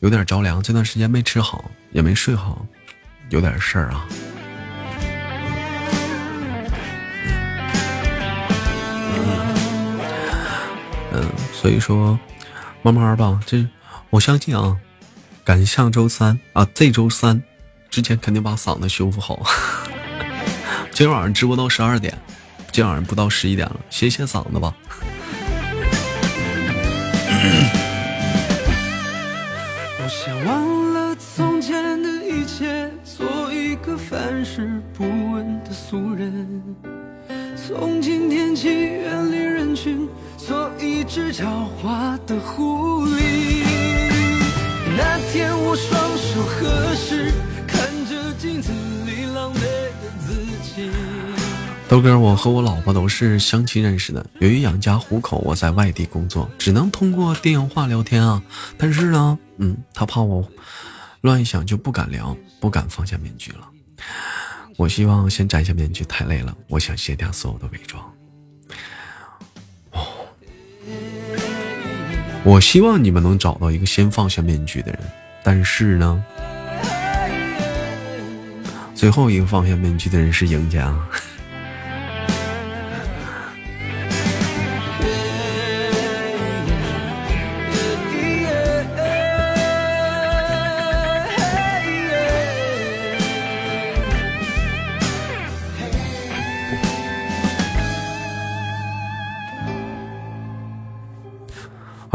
[0.00, 2.66] 有点着凉，这段时间没吃好，也没睡好，
[3.30, 4.06] 有点事儿啊。
[11.58, 12.18] 所以说，
[12.82, 13.40] 慢慢吧。
[13.46, 13.66] 这
[14.10, 14.76] 我相信啊，
[15.42, 17.42] 赶上周三啊，这周三
[17.88, 19.42] 之前肯定把嗓子修复好。
[20.92, 22.16] 今天晚上直播到十二点，
[22.70, 24.74] 今晚上不到十一点了，歇歇嗓子吧。
[29.98, 36.62] 我想忘了从前的一切，做一个凡事不问的俗人。
[37.56, 39.15] 从今天起，远。
[40.80, 41.44] 一只狡
[41.82, 43.64] 猾的狐狸。
[44.96, 47.32] 那天我双手合十，
[47.66, 48.72] 看着镜子
[49.04, 50.90] 里狼狈的自己。
[51.88, 54.24] 豆哥，我和我老婆都是相亲认识的。
[54.40, 58.42] 由于养家糊口，我在外地工作，只能通过电话聊天啊。
[58.76, 60.48] 但是呢，嗯，他怕我
[61.20, 63.68] 乱想，就不敢聊，不敢放下面具了。
[64.76, 66.56] 我希望先摘下面具，太累了。
[66.68, 68.02] 我想卸掉所有的伪装。
[72.46, 75.00] 我希望你们能找到一个先放下面具的人，
[75.42, 76.24] 但是呢，
[78.94, 80.96] 最后一个放下面具的人是赢家。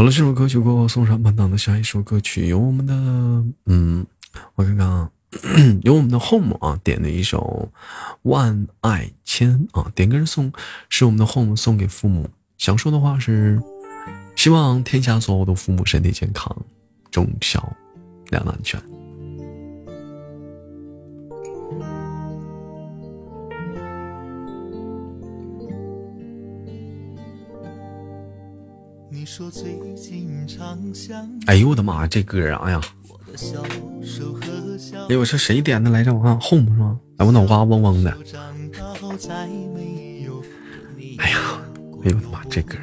[0.01, 2.93] 好了，这首歌曲过后，送上本档的下一首歌曲，有我们的
[3.67, 4.03] 嗯，
[4.55, 5.11] 我看看啊，
[5.85, 7.69] 由我们的 home 啊点的一首
[8.23, 10.51] 《万爱千》啊，点歌人送
[10.89, 12.27] 是我们的 home 送给父母，
[12.57, 13.61] 想说的话是，
[14.35, 16.51] 希望天下所有的父母身体健康，
[17.11, 17.71] 忠孝
[18.31, 18.81] 两难全。
[31.47, 32.05] 哎呦我的妈！
[32.05, 32.81] 这歌啊，哎呀！
[35.09, 36.13] 哎我这谁点的来着？
[36.13, 36.99] 我看 home 是吗？
[37.17, 38.11] 哎我脑瓜嗡嗡的。
[41.19, 41.61] 哎呀！
[42.03, 42.43] 哎呦我的妈！
[42.49, 42.75] 这歌。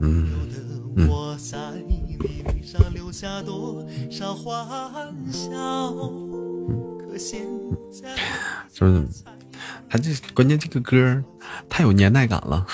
[0.00, 0.30] 嗯
[0.96, 1.08] 嗯。
[8.72, 9.04] 就是
[9.88, 11.22] 他这关键这个歌
[11.68, 12.66] 太有年代感了。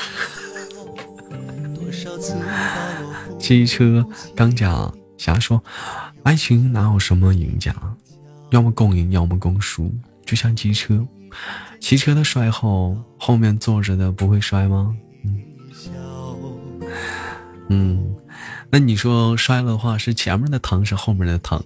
[3.39, 5.63] 机车钢甲侠说
[6.25, 7.75] ：“爱情哪有什么赢家，
[8.51, 9.93] 要么共赢，要么共输。
[10.25, 11.07] 就像机车，
[11.81, 14.95] 骑车的摔后，后面坐着的不会摔吗？
[15.25, 15.43] 嗯，
[17.69, 18.17] 嗯，
[18.71, 21.63] 那你说摔了的话，是前面的疼，是后面的疼？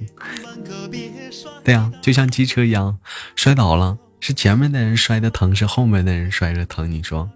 [1.65, 2.99] 对呀，就像机车一样，
[3.35, 6.91] 摔倒了，是前面的人摔的疼，是后面的人摔着疼？
[6.91, 7.29] 你说？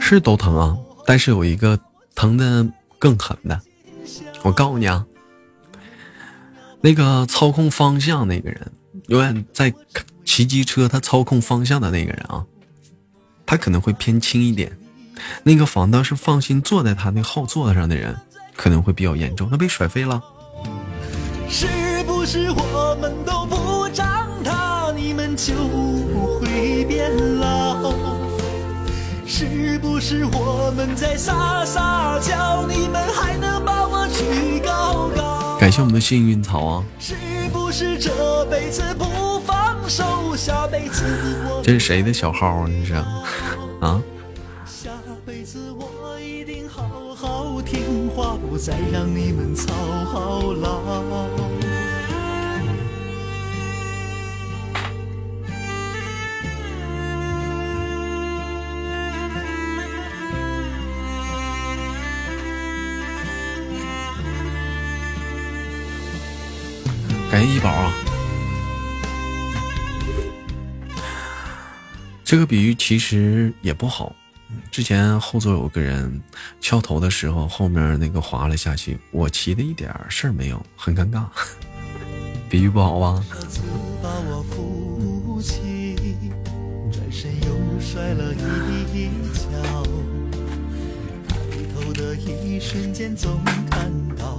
[0.00, 1.78] 是都疼啊，但是有一个
[2.14, 2.66] 疼的
[2.98, 3.60] 更狠的，
[4.42, 5.04] 我告诉你啊，
[6.80, 8.72] 那个操控方向那个人，
[9.08, 9.74] 永远在
[10.24, 12.46] 骑机车，他操控方向的那个人啊，
[13.44, 14.78] 他可能会偏轻一点，
[15.42, 18.16] 那个反倒是放心坐在他那后座上的人，
[18.54, 20.22] 可能会比较严重，他被甩飞了。
[22.26, 27.08] 是我们都不长大，你们就不会变
[27.38, 27.94] 老？
[29.24, 35.56] 是不是我们在撒撒娇，你们还能把我举高高？
[35.60, 36.84] 感谢我们的幸运草啊！
[36.98, 37.14] 是
[37.52, 41.04] 不是这辈子不放手，下辈子
[41.48, 42.66] 我这是谁的小号啊？
[42.66, 42.94] 这是
[43.80, 44.02] 啊？
[44.66, 44.90] 下
[45.24, 46.82] 辈子我一定好
[47.14, 49.72] 好听话，不再让你们操
[50.60, 50.80] 劳。
[67.30, 67.92] 感谢一宝啊！
[72.24, 74.14] 这个比喻其实也不好。
[74.70, 76.22] 之前后座有个人
[76.60, 81.24] 翘头的时候，后面那个滑了下去，我骑的一点事儿没有，很尴尬。
[82.48, 83.24] 比喻不好吧？
[92.44, 93.38] 一瞬间，总
[93.70, 94.38] 看到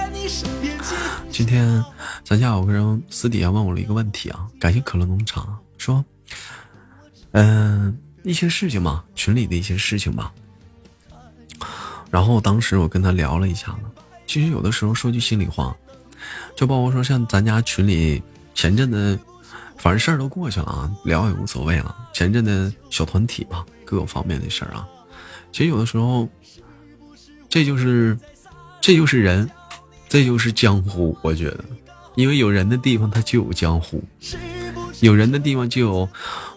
[1.29, 1.83] 今天
[2.23, 6.03] 咱家有个人私底下问我了一个问题啊，感谢可乐农场说，
[7.31, 10.31] 嗯，一些事情嘛，群里的一些事情吧。
[12.11, 15.75] 然后当时我跟他聊了一下子，其实有的时候说句心里话，
[16.55, 18.21] 就包括说像咱家群里
[18.53, 19.17] 前阵子，
[19.77, 21.95] 反正事儿都过去了啊，聊也无所谓了。
[22.13, 24.87] 前阵的小团体吧，各个方面的事儿啊，
[25.51, 26.29] 其实有的时候，
[27.49, 28.15] 这就是，
[28.79, 29.49] 这就是人。
[30.11, 31.63] 这就是江湖，我觉得，
[32.15, 34.03] 因为有人的地方它就有江湖，
[34.99, 36.09] 有人的地方就有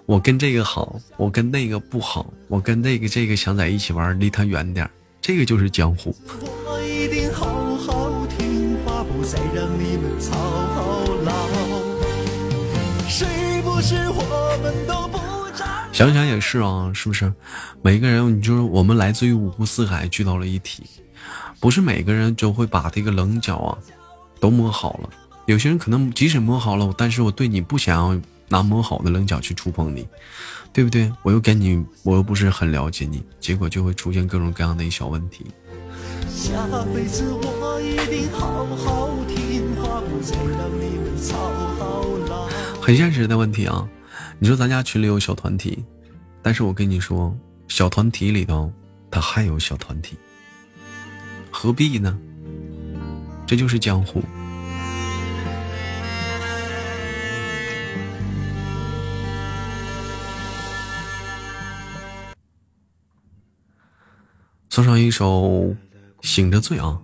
[0.07, 4.91] 我跟这个好，我跟那个不好，我跟那个这个想在一起玩，离他远点，
[5.21, 6.13] 这个就是江湖。
[15.93, 17.33] 想想也是啊，是不是？
[17.83, 20.83] 每个人，你就是我们来自于五湖四海，聚到了一体。
[21.65, 23.79] 不是每个人就会把这个棱角啊
[24.39, 25.09] 都磨好了，
[25.47, 30.07] 有些人可能即使磨好了，但是我对你不想要拿磨好的棱角去触碰你，
[30.75, 31.11] 对不对？
[31.23, 35.47] 我又跟你，我又不是很了解你，结果就会出现各种各样的一小问题。
[42.79, 43.89] 很现实的问题啊！
[44.39, 45.83] 你说咱家群里有小团体，
[46.43, 47.35] 但是我跟你说，
[47.69, 48.71] 小团体里头
[49.11, 50.19] 他还有小团体。
[51.65, 52.19] 何必呢？
[53.47, 54.23] 这就是江湖。
[64.69, 65.25] 送上一首
[66.21, 67.01] 《醒着醉》啊，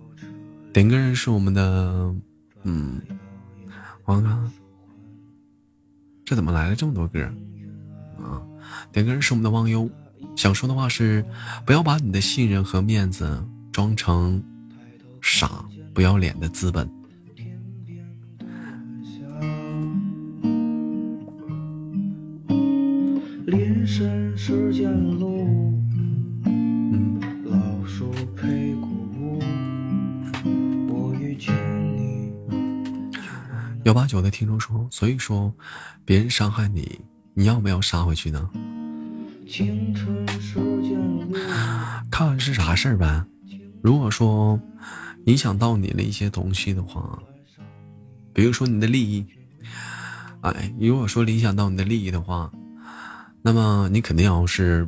[0.71, 2.13] 点歌人是我们的，
[2.61, 3.01] 嗯，
[4.05, 4.51] 我看，
[6.23, 7.23] 这怎么来了这么多歌
[8.19, 8.37] 啊？
[8.91, 9.89] 点歌人是我们的忘忧，
[10.35, 11.25] 想说的话是：
[11.65, 13.43] 不要把你的信任和面子。
[13.71, 14.43] 装成
[15.21, 15.63] 傻
[15.93, 16.89] 不要脸的资本。
[33.83, 35.53] 幺八九的听众说，所以说
[36.05, 37.01] 别人伤害你，
[37.33, 38.49] 你要不要杀回去呢？
[42.09, 43.25] 看是啥事儿呗。
[43.81, 44.59] 如果说
[45.25, 47.19] 影响到你的一些东西的话，
[48.33, 49.25] 比如说你的利益，
[50.41, 52.51] 哎，如果说影响到你的利益的话，
[53.41, 54.87] 那么你肯定要是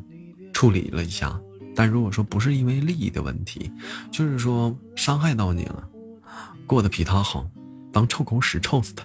[0.53, 1.39] 处理了一下。
[1.75, 3.71] 但如果说不是因为利益的问题，
[4.11, 5.83] 就是说伤害到你了，
[6.67, 7.49] 过得比他好，
[7.91, 9.03] 当臭狗屎臭死他，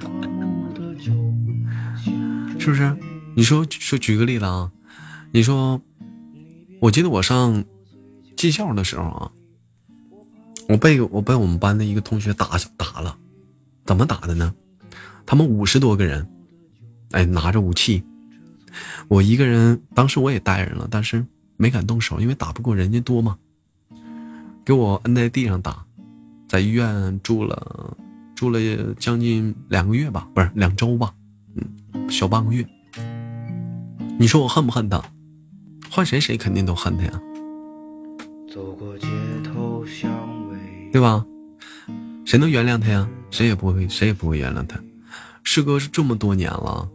[2.58, 2.96] 是不是？
[3.34, 4.72] 你说说举个例子啊，
[5.30, 5.78] 你说，
[6.80, 7.62] 我记得我上
[8.36, 9.32] 技校的时候啊，
[10.68, 13.16] 我被我被我们班的一个同学打打了，
[13.84, 14.54] 怎么打的呢？
[15.24, 16.28] 他们五十多个人，
[17.12, 18.04] 哎，拿着武器，
[19.08, 21.24] 我一个人，当时我也带人了，但是。
[21.58, 23.38] 没敢动手，因为打不过人家多嘛。
[24.62, 25.86] 给我摁在地上打，
[26.46, 27.96] 在医院住了
[28.34, 28.60] 住了
[28.98, 31.14] 将近两个月吧，不是两周吧，
[31.54, 32.68] 嗯，小半个月。
[34.18, 35.02] 你说我恨不恨他？
[35.90, 37.22] 换谁谁肯定都恨他呀，
[40.92, 41.24] 对吧？
[42.24, 43.06] 谁能原谅他呀？
[43.30, 44.80] 谁也不会，谁也不会原谅他。
[45.44, 46.88] 师哥是这么多年了。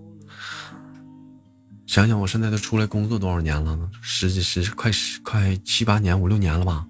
[1.86, 3.78] 想想我现在都出来工作多少年了？
[4.01, 6.88] 十几十快十快七八年五六年了吧。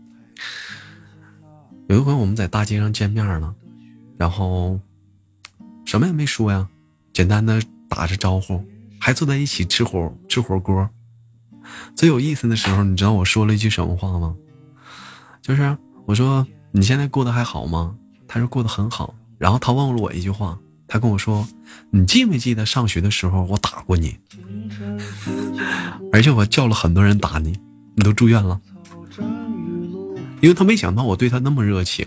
[1.87, 3.53] 有一回我们在大街上见面了，
[4.17, 4.79] 然后
[5.85, 6.69] 什么也没说呀，
[7.11, 8.63] 简单的打着招呼，
[8.99, 10.89] 还坐在一起吃火吃火锅。
[11.95, 14.35] 最有意思的时候，你知道我说了一句什么话吗？
[15.41, 17.95] 就是我说你现在过得还好吗？
[18.27, 19.13] 他说过得很好。
[19.37, 21.47] 然后他问了我一句话，他跟我说
[21.89, 24.15] ：“你记没记得上学的时候我打过你？”
[26.13, 27.59] 而且我叫了很多人打你，
[27.95, 28.61] 你都住院了，
[30.41, 32.05] 因为他没想到我对他那么热情。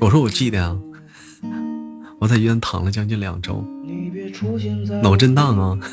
[0.00, 0.78] 我说我记得啊，
[2.20, 3.64] 我在医院躺了将近两周，
[5.02, 5.78] 脑震荡啊。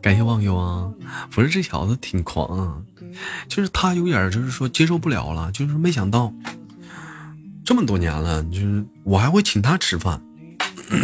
[0.00, 0.92] 感谢忘忧啊，
[1.30, 2.82] 不是这小子挺狂啊，
[3.48, 6.32] 就是他有点就是说接受不了了，就是没想到。
[7.64, 10.20] 这么多年了，就是我还会请他吃饭，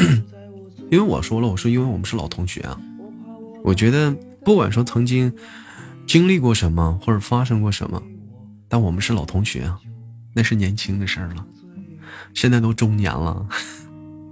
[0.91, 2.77] 因为我说了，我说因为我们是老同学啊，
[3.63, 4.13] 我觉得
[4.45, 5.33] 不管说曾经
[6.05, 8.03] 经历过什么或者发生过什么，
[8.69, 9.79] 但我们是老同学啊，
[10.35, 11.47] 那是年轻的事儿了，
[12.35, 13.47] 现在都中年了，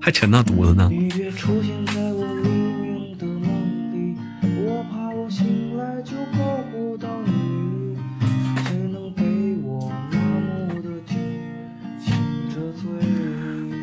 [0.01, 0.91] 还扯那犊子呢。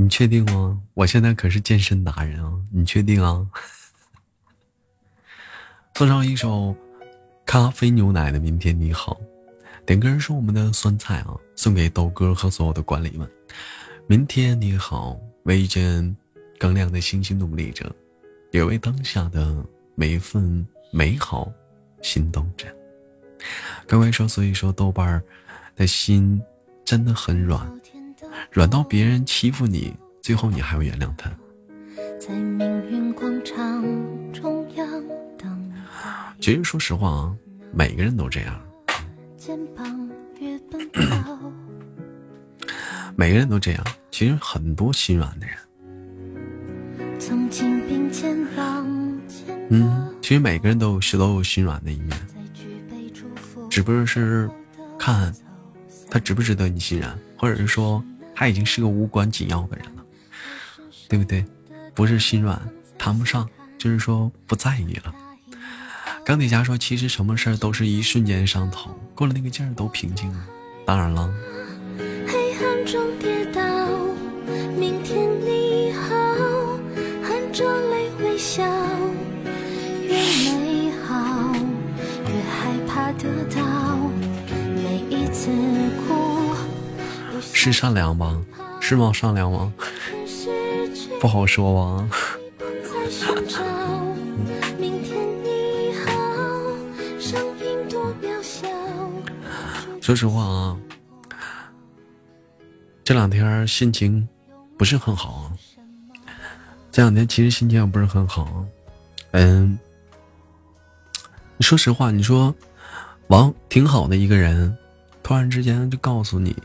[0.00, 0.80] 你确定吗？
[0.94, 2.52] 我现在可是健身达人啊！
[2.70, 3.44] 你确定啊？
[5.96, 6.72] 送上一首
[7.44, 9.14] 咖啡牛奶的《明天你好》，
[9.84, 13.28] 点歌是我们的酸菜啊，送给豆哥和所有的管理们。
[14.06, 16.16] 明天你好，为一件
[16.60, 17.92] 更亮的星星努力着，
[18.52, 21.52] 也为当下的每一份美好
[22.02, 22.72] 心动着。
[23.84, 25.20] 各位说，所以说豆瓣儿
[25.74, 26.40] 的心
[26.84, 27.68] 真的很软。
[28.50, 31.30] 软到别人欺负你，最后你还会原谅他。
[36.40, 37.34] 其实说实话啊，
[37.72, 38.60] 每个人都这样。
[43.16, 43.84] 每个人都这样。
[44.10, 45.56] 其实很多心软的人。
[49.70, 52.16] 嗯，其实每个人都有都有心软的一面，
[53.68, 54.48] 只不过是
[54.98, 55.34] 看
[56.10, 58.04] 他值不值得你信任，或者是说。
[58.38, 60.04] 他已经是个无关紧要的人了，
[61.08, 61.44] 对不对？
[61.92, 62.56] 不是心软，
[62.96, 65.12] 谈不上，就是说不在意了。
[66.24, 70.46] 钢铁侠说：“其实什么事儿都是一瞬间上头，过了那个劲儿都平静了。”
[70.86, 71.28] 当然了。
[87.60, 88.40] 是善良吗？
[88.80, 89.10] 是吗？
[89.12, 89.72] 善良吗？
[91.20, 92.08] 不好说吧。
[100.00, 100.78] 说实话啊，
[103.02, 104.26] 这两天心情
[104.78, 105.50] 不是很好，
[106.92, 108.64] 这两天其实心情也不是很好。
[109.32, 109.76] 嗯，
[111.56, 112.54] 你说实话，你说
[113.26, 114.78] 王挺好的一个人，
[115.24, 116.56] 突然之间就告诉你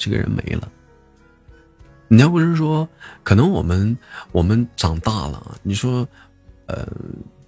[0.00, 0.68] 这个人没了。
[2.08, 2.88] 你要不是说，
[3.22, 3.96] 可能我们
[4.32, 6.08] 我们长大了，你说，
[6.66, 6.84] 呃，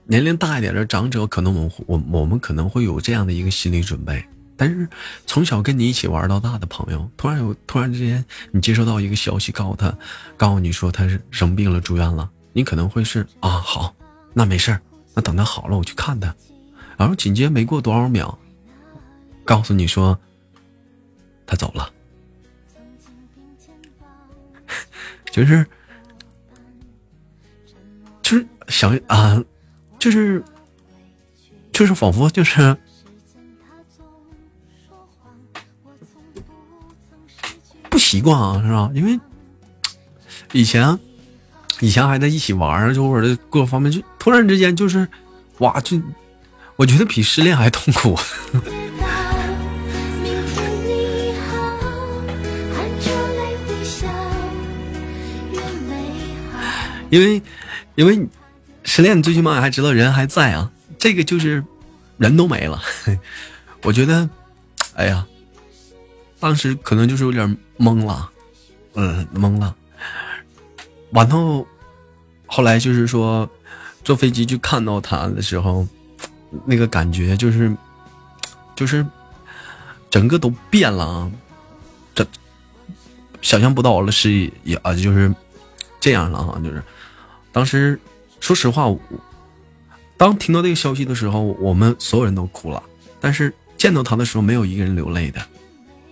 [0.04, 4.24] 年龄大一点的长者，可能我我我们可能会有这样的一个心理准备。
[4.56, 4.88] 但是
[5.26, 9.92] 从小跟你一起玩到大的朋友，突然有突然之间你接收到一个消息，告诉他，
[10.36, 13.92] 告诉你说他是生病了，住院了，你可能会是啊，好，
[14.32, 14.78] 那没事
[15.14, 16.32] 那等他好了我去看他，
[16.96, 18.38] 然后紧接没过多少秒，
[19.44, 20.16] 告诉你说
[21.44, 21.91] 他走了。
[25.32, 25.66] 就是，
[28.20, 29.42] 就是想啊，
[29.98, 30.44] 就是，
[31.72, 32.76] 就是仿佛就是
[37.88, 38.90] 不习惯啊，是吧？
[38.94, 39.18] 因为
[40.52, 40.98] 以前
[41.80, 45.08] 以前还在一起玩就或者各方面，就突然之间就是，
[45.60, 45.98] 哇，就
[46.76, 48.14] 我觉得比失恋还痛苦。
[57.12, 57.42] 因为，
[57.94, 58.26] 因为
[58.84, 60.72] 失恋，最起码还知道人还在啊。
[60.98, 61.62] 这个就是
[62.16, 62.80] 人都没了。
[63.84, 64.26] 我觉得，
[64.94, 65.26] 哎呀，
[66.40, 68.30] 当时可能就是有点懵了，
[68.94, 69.76] 嗯，懵了。
[71.10, 71.66] 完后，
[72.46, 73.46] 后来就是说
[74.02, 75.86] 坐飞机去看到他的时候，
[76.64, 77.76] 那个感觉就是，
[78.74, 79.06] 就是
[80.08, 81.30] 整个都变了啊。
[82.14, 82.26] 这
[83.42, 85.30] 想象不到了，是也啊，就是
[86.00, 86.82] 这样了啊，就是。
[87.52, 88.00] 当时，
[88.40, 88.90] 说实话，
[90.16, 92.82] 当听到这个消息的时候，我们所有人都哭了。
[93.20, 95.46] 但是见到他的时候，没有一个人流泪的，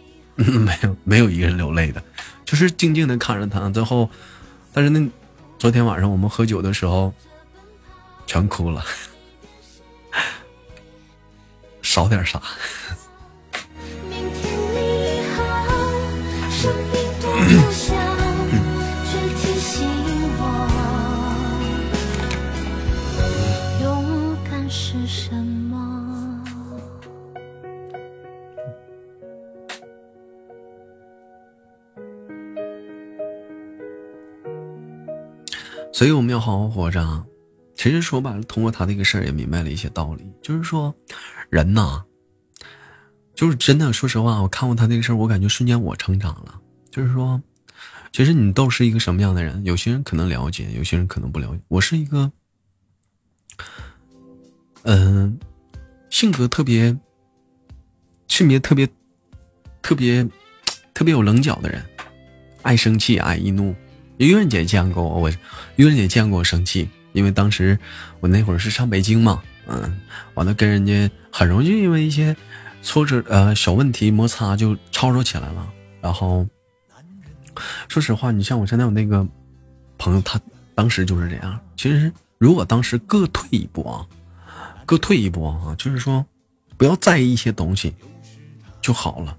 [0.37, 2.03] 没有，没有一个人流泪的，
[2.45, 3.71] 就是静静的看着他。
[3.71, 4.09] 最后，
[4.73, 5.09] 但是那
[5.59, 7.13] 昨天晚上我们喝酒的时候，
[8.27, 8.85] 全哭了，
[11.83, 12.41] 少点啥。
[36.01, 37.27] 所以我们要好好活着。
[37.75, 40.95] 其实说白了，通过他这个事儿也明白了一些道理，就是说，
[41.51, 42.03] 人呐，
[43.35, 43.93] 就是真的。
[43.93, 46.59] 说实话，我看过他那个事儿，我感觉瞬间我成长了。
[46.91, 47.39] 就是说，
[48.13, 49.63] 其实你都是一个什么样的人？
[49.63, 51.61] 有些人可能了解，有些人可能不了解。
[51.69, 52.33] 我是一个，
[54.85, 55.39] 嗯，
[56.09, 56.97] 性格特别，
[58.27, 58.89] 性别特别，
[59.83, 60.27] 特别，
[60.95, 61.85] 特别有棱角的人，
[62.63, 63.75] 爱生气，爱易怒。
[64.27, 65.31] 愚人姐见过我，我
[65.77, 67.79] 愚人姐见过我生气，因为当时
[68.21, 69.99] 我那会儿是上北京嘛，嗯，
[70.35, 72.37] 完了跟人家很容易因为一些
[72.83, 75.67] 挫折呃小问题摩擦就吵吵起来了。
[76.03, 76.47] 然后
[77.89, 79.27] 说实话，你像我现在我那个
[79.97, 80.39] 朋友，他
[80.75, 81.59] 当时就是这样。
[81.75, 84.07] 其实如果当时各退一步啊，
[84.85, 86.27] 各退一步啊，就是说
[86.77, 87.95] 不要在意一些东西
[88.83, 89.35] 就好了。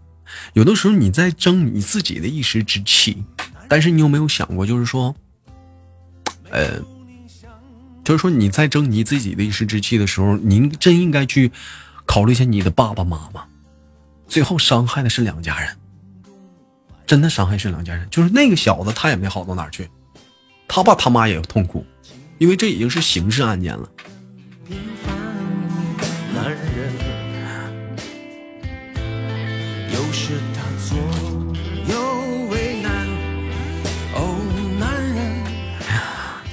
[0.53, 3.23] 有的时候你在争你自己的一时之气。
[3.71, 5.15] 但是你有没有想过，就是说，
[6.49, 6.77] 呃，
[8.03, 11.49] 就是说你在争你自己的一时之气的时候，您真应该去
[12.05, 13.45] 考虑一下你的爸爸妈妈，
[14.27, 15.69] 最后伤害的是两家人，
[17.07, 18.05] 真的伤害是两家人。
[18.11, 19.89] 就是那个小子，他也没好到哪去，
[20.67, 21.85] 他爸他妈也痛苦，
[22.39, 23.89] 因为这已经是刑事案件了。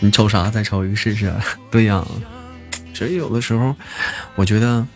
[0.01, 0.51] 你瞅啥？
[0.51, 1.33] 再瞅一个试试。
[1.71, 2.07] 对呀，
[2.93, 3.75] 其实有的时候，
[4.37, 4.87] 我觉得，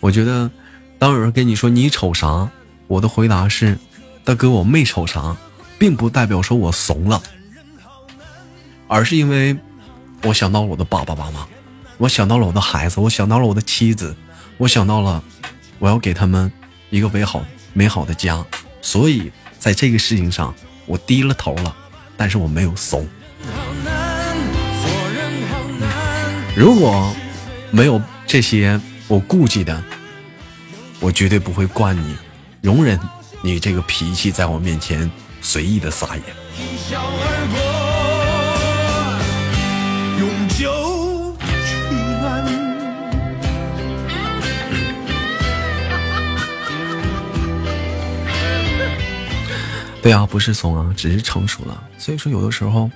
[0.00, 0.50] 我觉得，
[0.98, 2.48] 当有人跟你说你瞅啥，
[2.86, 3.78] 我的回答是，
[4.24, 5.36] 大哥，我没瞅啥，
[5.78, 7.22] 并不代表说我怂了，
[8.88, 9.56] 而是因为
[10.22, 11.46] 我想到了我的爸爸妈妈，
[11.98, 14.16] 我想到了我的孩子，我想到了我的妻子，
[14.58, 15.22] 我想到了
[15.78, 16.50] 我要给他们
[16.90, 18.44] 一个美好美好的家，
[18.82, 20.52] 所以在这个事情上，
[20.86, 21.76] 我低了头了，
[22.16, 23.06] 但是我没有怂。
[26.56, 27.14] 如果
[27.70, 29.82] 没有这些我顾忌的，
[31.00, 32.16] 我绝对不会惯你，
[32.62, 32.98] 容忍
[33.42, 35.10] 你这个脾气在我面前
[35.42, 36.22] 随意的撒野。
[50.02, 51.82] 对啊，不是怂啊，只是成熟了。
[51.98, 52.90] 所以说，有的时候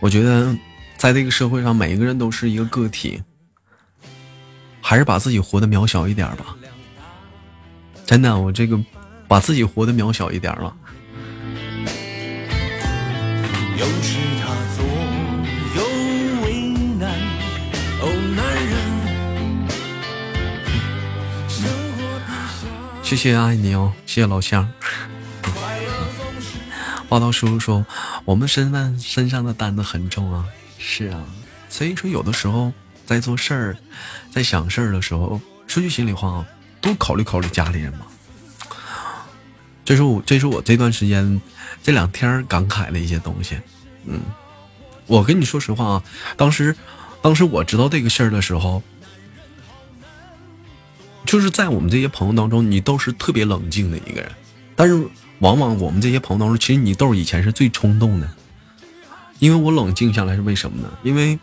[0.00, 0.56] 我觉得
[0.98, 3.22] 在这个社会上，每一个人都是一个个体，
[4.82, 6.56] 还是把自己活得渺小一点吧。
[8.04, 8.76] 真的，我这个
[9.28, 10.74] 把自己活得渺小一点吧。
[23.04, 24.68] 谢谢爱你哦，谢谢老乡。
[27.08, 27.86] 报道叔叔说，
[28.26, 30.44] 我们身上身上的担子很重啊。
[30.78, 31.24] 是啊，
[31.68, 32.72] 所以说有的时候
[33.04, 33.76] 在做事儿，
[34.30, 36.46] 在想事儿的时候，说句心里话啊，
[36.80, 38.06] 多考虑考虑家里人吧。
[39.84, 41.40] 这是我，这是我这段时间
[41.82, 43.58] 这两天感慨的一些东西。
[44.06, 44.20] 嗯，
[45.06, 46.04] 我跟你说实话啊，
[46.36, 46.76] 当时，
[47.20, 48.82] 当时我知道这个事儿的时候。
[51.26, 54.30] 就是在我们这些朋友当中，你都是特别冷静的一个人，
[54.74, 55.06] 但是
[55.40, 58.30] 往往我们这些朋友当中，其实你都是以前是最冲动的。
[59.38, 60.88] 因为我冷静下来是为什么呢？
[61.02, 61.38] 因为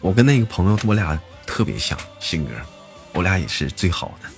[0.00, 2.50] 我跟那个朋友，我俩特别像性格，
[3.14, 4.28] 我俩也是最好的。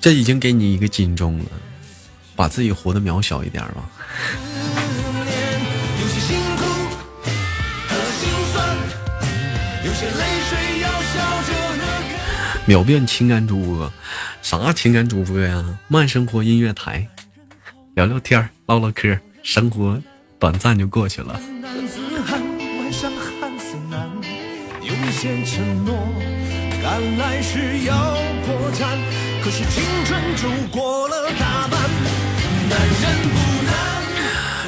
[0.00, 1.44] 这已经给你一个金钟了，
[2.36, 3.88] 把自己活得渺小一点吧。
[12.64, 13.92] 秒变情感主播，
[14.40, 15.78] 啥情感主播呀？
[15.88, 17.06] 慢生活音乐台，
[17.94, 20.00] 聊聊天唠唠嗑，生活
[20.42, 21.38] 短暂就过去了。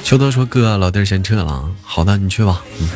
[0.04, 2.62] 秋德说：“哥，老弟儿先撤了。”好的，你去吧。
[2.78, 2.88] 嗯。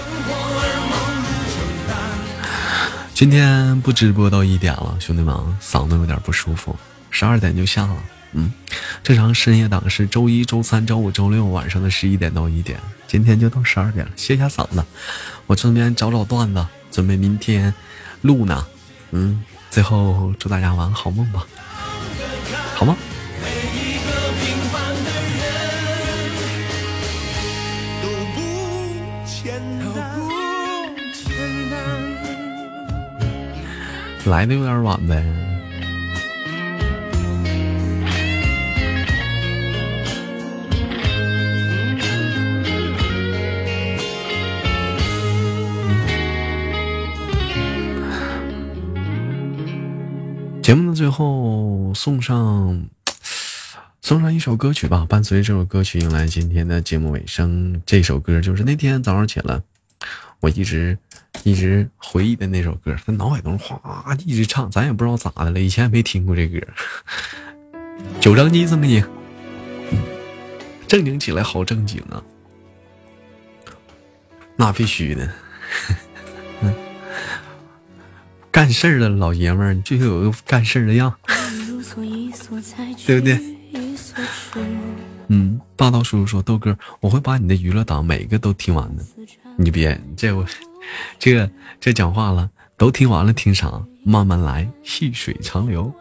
[3.13, 6.77] 今天不直播到一点了，兄弟们，嗓子有点不舒服，
[7.11, 7.97] 十二点就下了。
[8.33, 8.53] 嗯，
[9.03, 14.85] 正常深夜档是周一周三周五周六晚上的十一点到一点，今天就到十二点了，歇下嗓子，
[15.47, 17.73] 我顺便找找段子，准备明天
[18.23, 18.67] 录呢。
[19.13, 21.47] 嗯，最后祝大家晚好梦吧，
[22.75, 22.97] 好吗？
[34.27, 35.25] 来的有点晚呗。
[50.99, 52.89] 最后送上
[54.03, 57.81] 送上一首歌曲吧，伴随这首歌曲迎来今天的节目尾声。
[57.87, 59.63] 这首歌就是那天早上起来，
[60.41, 60.99] 我一直。
[61.45, 66.59] 一直回忆的那首歌，在脑海中哗一直唱，咱也不知道咋的了，以前也没听过这歌。
[68.19, 69.05] 九张机怎么你？
[70.89, 72.21] 正经起来好正经啊，
[74.57, 75.31] 那必须的。
[78.51, 81.15] 干事儿的老爷们儿就有个干事儿的样，
[83.07, 83.39] 对不对？
[85.29, 89.05] 嗯，霸道叔叔说豆哥，我会把你的娱乐档每个都听完的，
[89.57, 90.45] 你别这我。
[91.19, 93.83] 这这讲话了，都听完了，听啥？
[94.03, 95.93] 慢慢来，细水长流。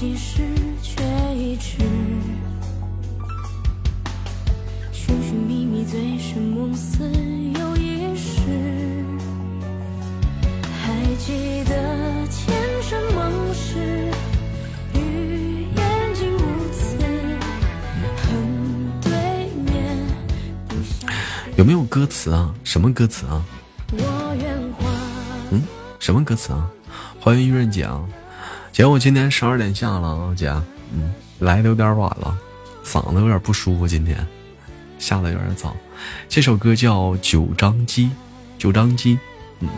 [0.00, 0.42] 花夕拾，
[0.82, 1.04] 却
[1.36, 1.76] 一直。
[4.92, 8.40] 寻寻觅觅，醉生梦死，又一世。
[10.80, 12.56] 还记得前
[12.88, 14.10] 尘往事，
[14.94, 16.38] 与眼睛无
[16.72, 16.96] 词，
[18.16, 19.10] 恨对
[19.66, 19.98] 面
[21.58, 22.54] 有没有歌词啊？
[22.64, 23.44] 什么歌词啊？
[25.50, 25.62] 嗯，
[25.98, 26.70] 什么歌词啊？
[27.20, 28.02] 欢迎玉润姐啊，
[28.80, 30.48] 姐，我今天十二点下了啊，姐，
[30.94, 32.34] 嗯，来的有点晚了，
[32.82, 34.26] 嗓子有点不舒服，今天
[34.98, 35.76] 下的有点早。
[36.30, 38.06] 这首歌叫《九张机》，
[38.56, 39.18] 九张机，
[39.58, 39.68] 嗯。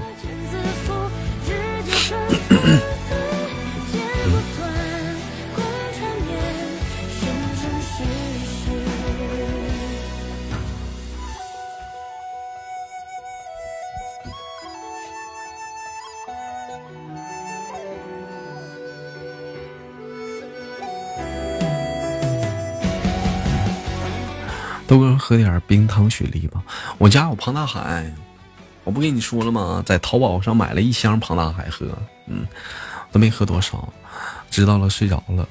[25.32, 26.62] 喝点冰糖雪梨吧，
[26.98, 28.04] 我家有胖大海，
[28.84, 29.82] 我不跟你说了吗？
[29.86, 31.86] 在淘宝上买了一箱胖大海喝，
[32.26, 32.46] 嗯，
[33.10, 33.90] 都没喝多少，
[34.50, 35.48] 知道了睡着了，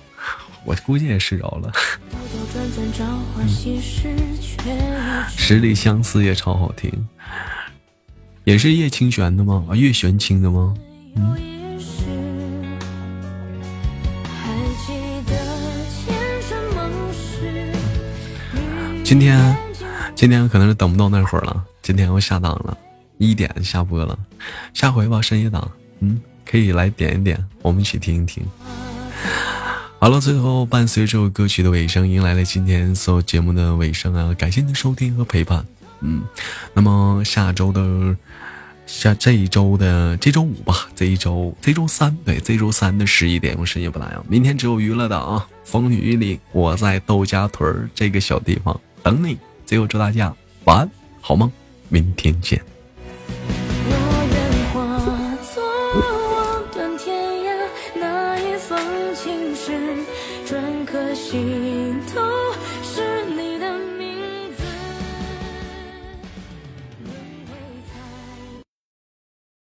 [0.66, 1.72] 我估计也睡着了。
[5.36, 7.08] 十里相思也超好听，
[8.44, 9.66] 也是叶清玄的吗？
[9.68, 10.76] 啊，叶玄清的吗？
[11.16, 11.36] 嗯。
[19.04, 19.58] 今天，
[20.22, 21.66] 今天可能是等不到那会儿了。
[21.82, 22.78] 今天我下档了，
[23.18, 24.16] 一点下播了。
[24.72, 28.46] 下回吧，深夜档，嗯，可以来点一点，我们一起听一听。
[29.98, 34.32] 好了，最后伴随这首歌曲的尾声，迎来了今天所有节目的尾声啊！
[34.36, 35.66] 感谢您收听和陪伴。
[36.02, 36.22] 嗯，
[36.76, 38.16] 那么下周的
[38.86, 44.22] 下这一周的这周五吧，这一周这周三对，这周三的十一点，我深夜不打烊。
[44.28, 48.80] 明天只有娱乐的啊，风雨雨里，我在窦家屯这个小地方。
[49.02, 49.36] 等你，
[49.72, 50.92] 最后祝大家晚安，
[51.22, 51.50] 好梦，
[51.88, 52.62] 明天见。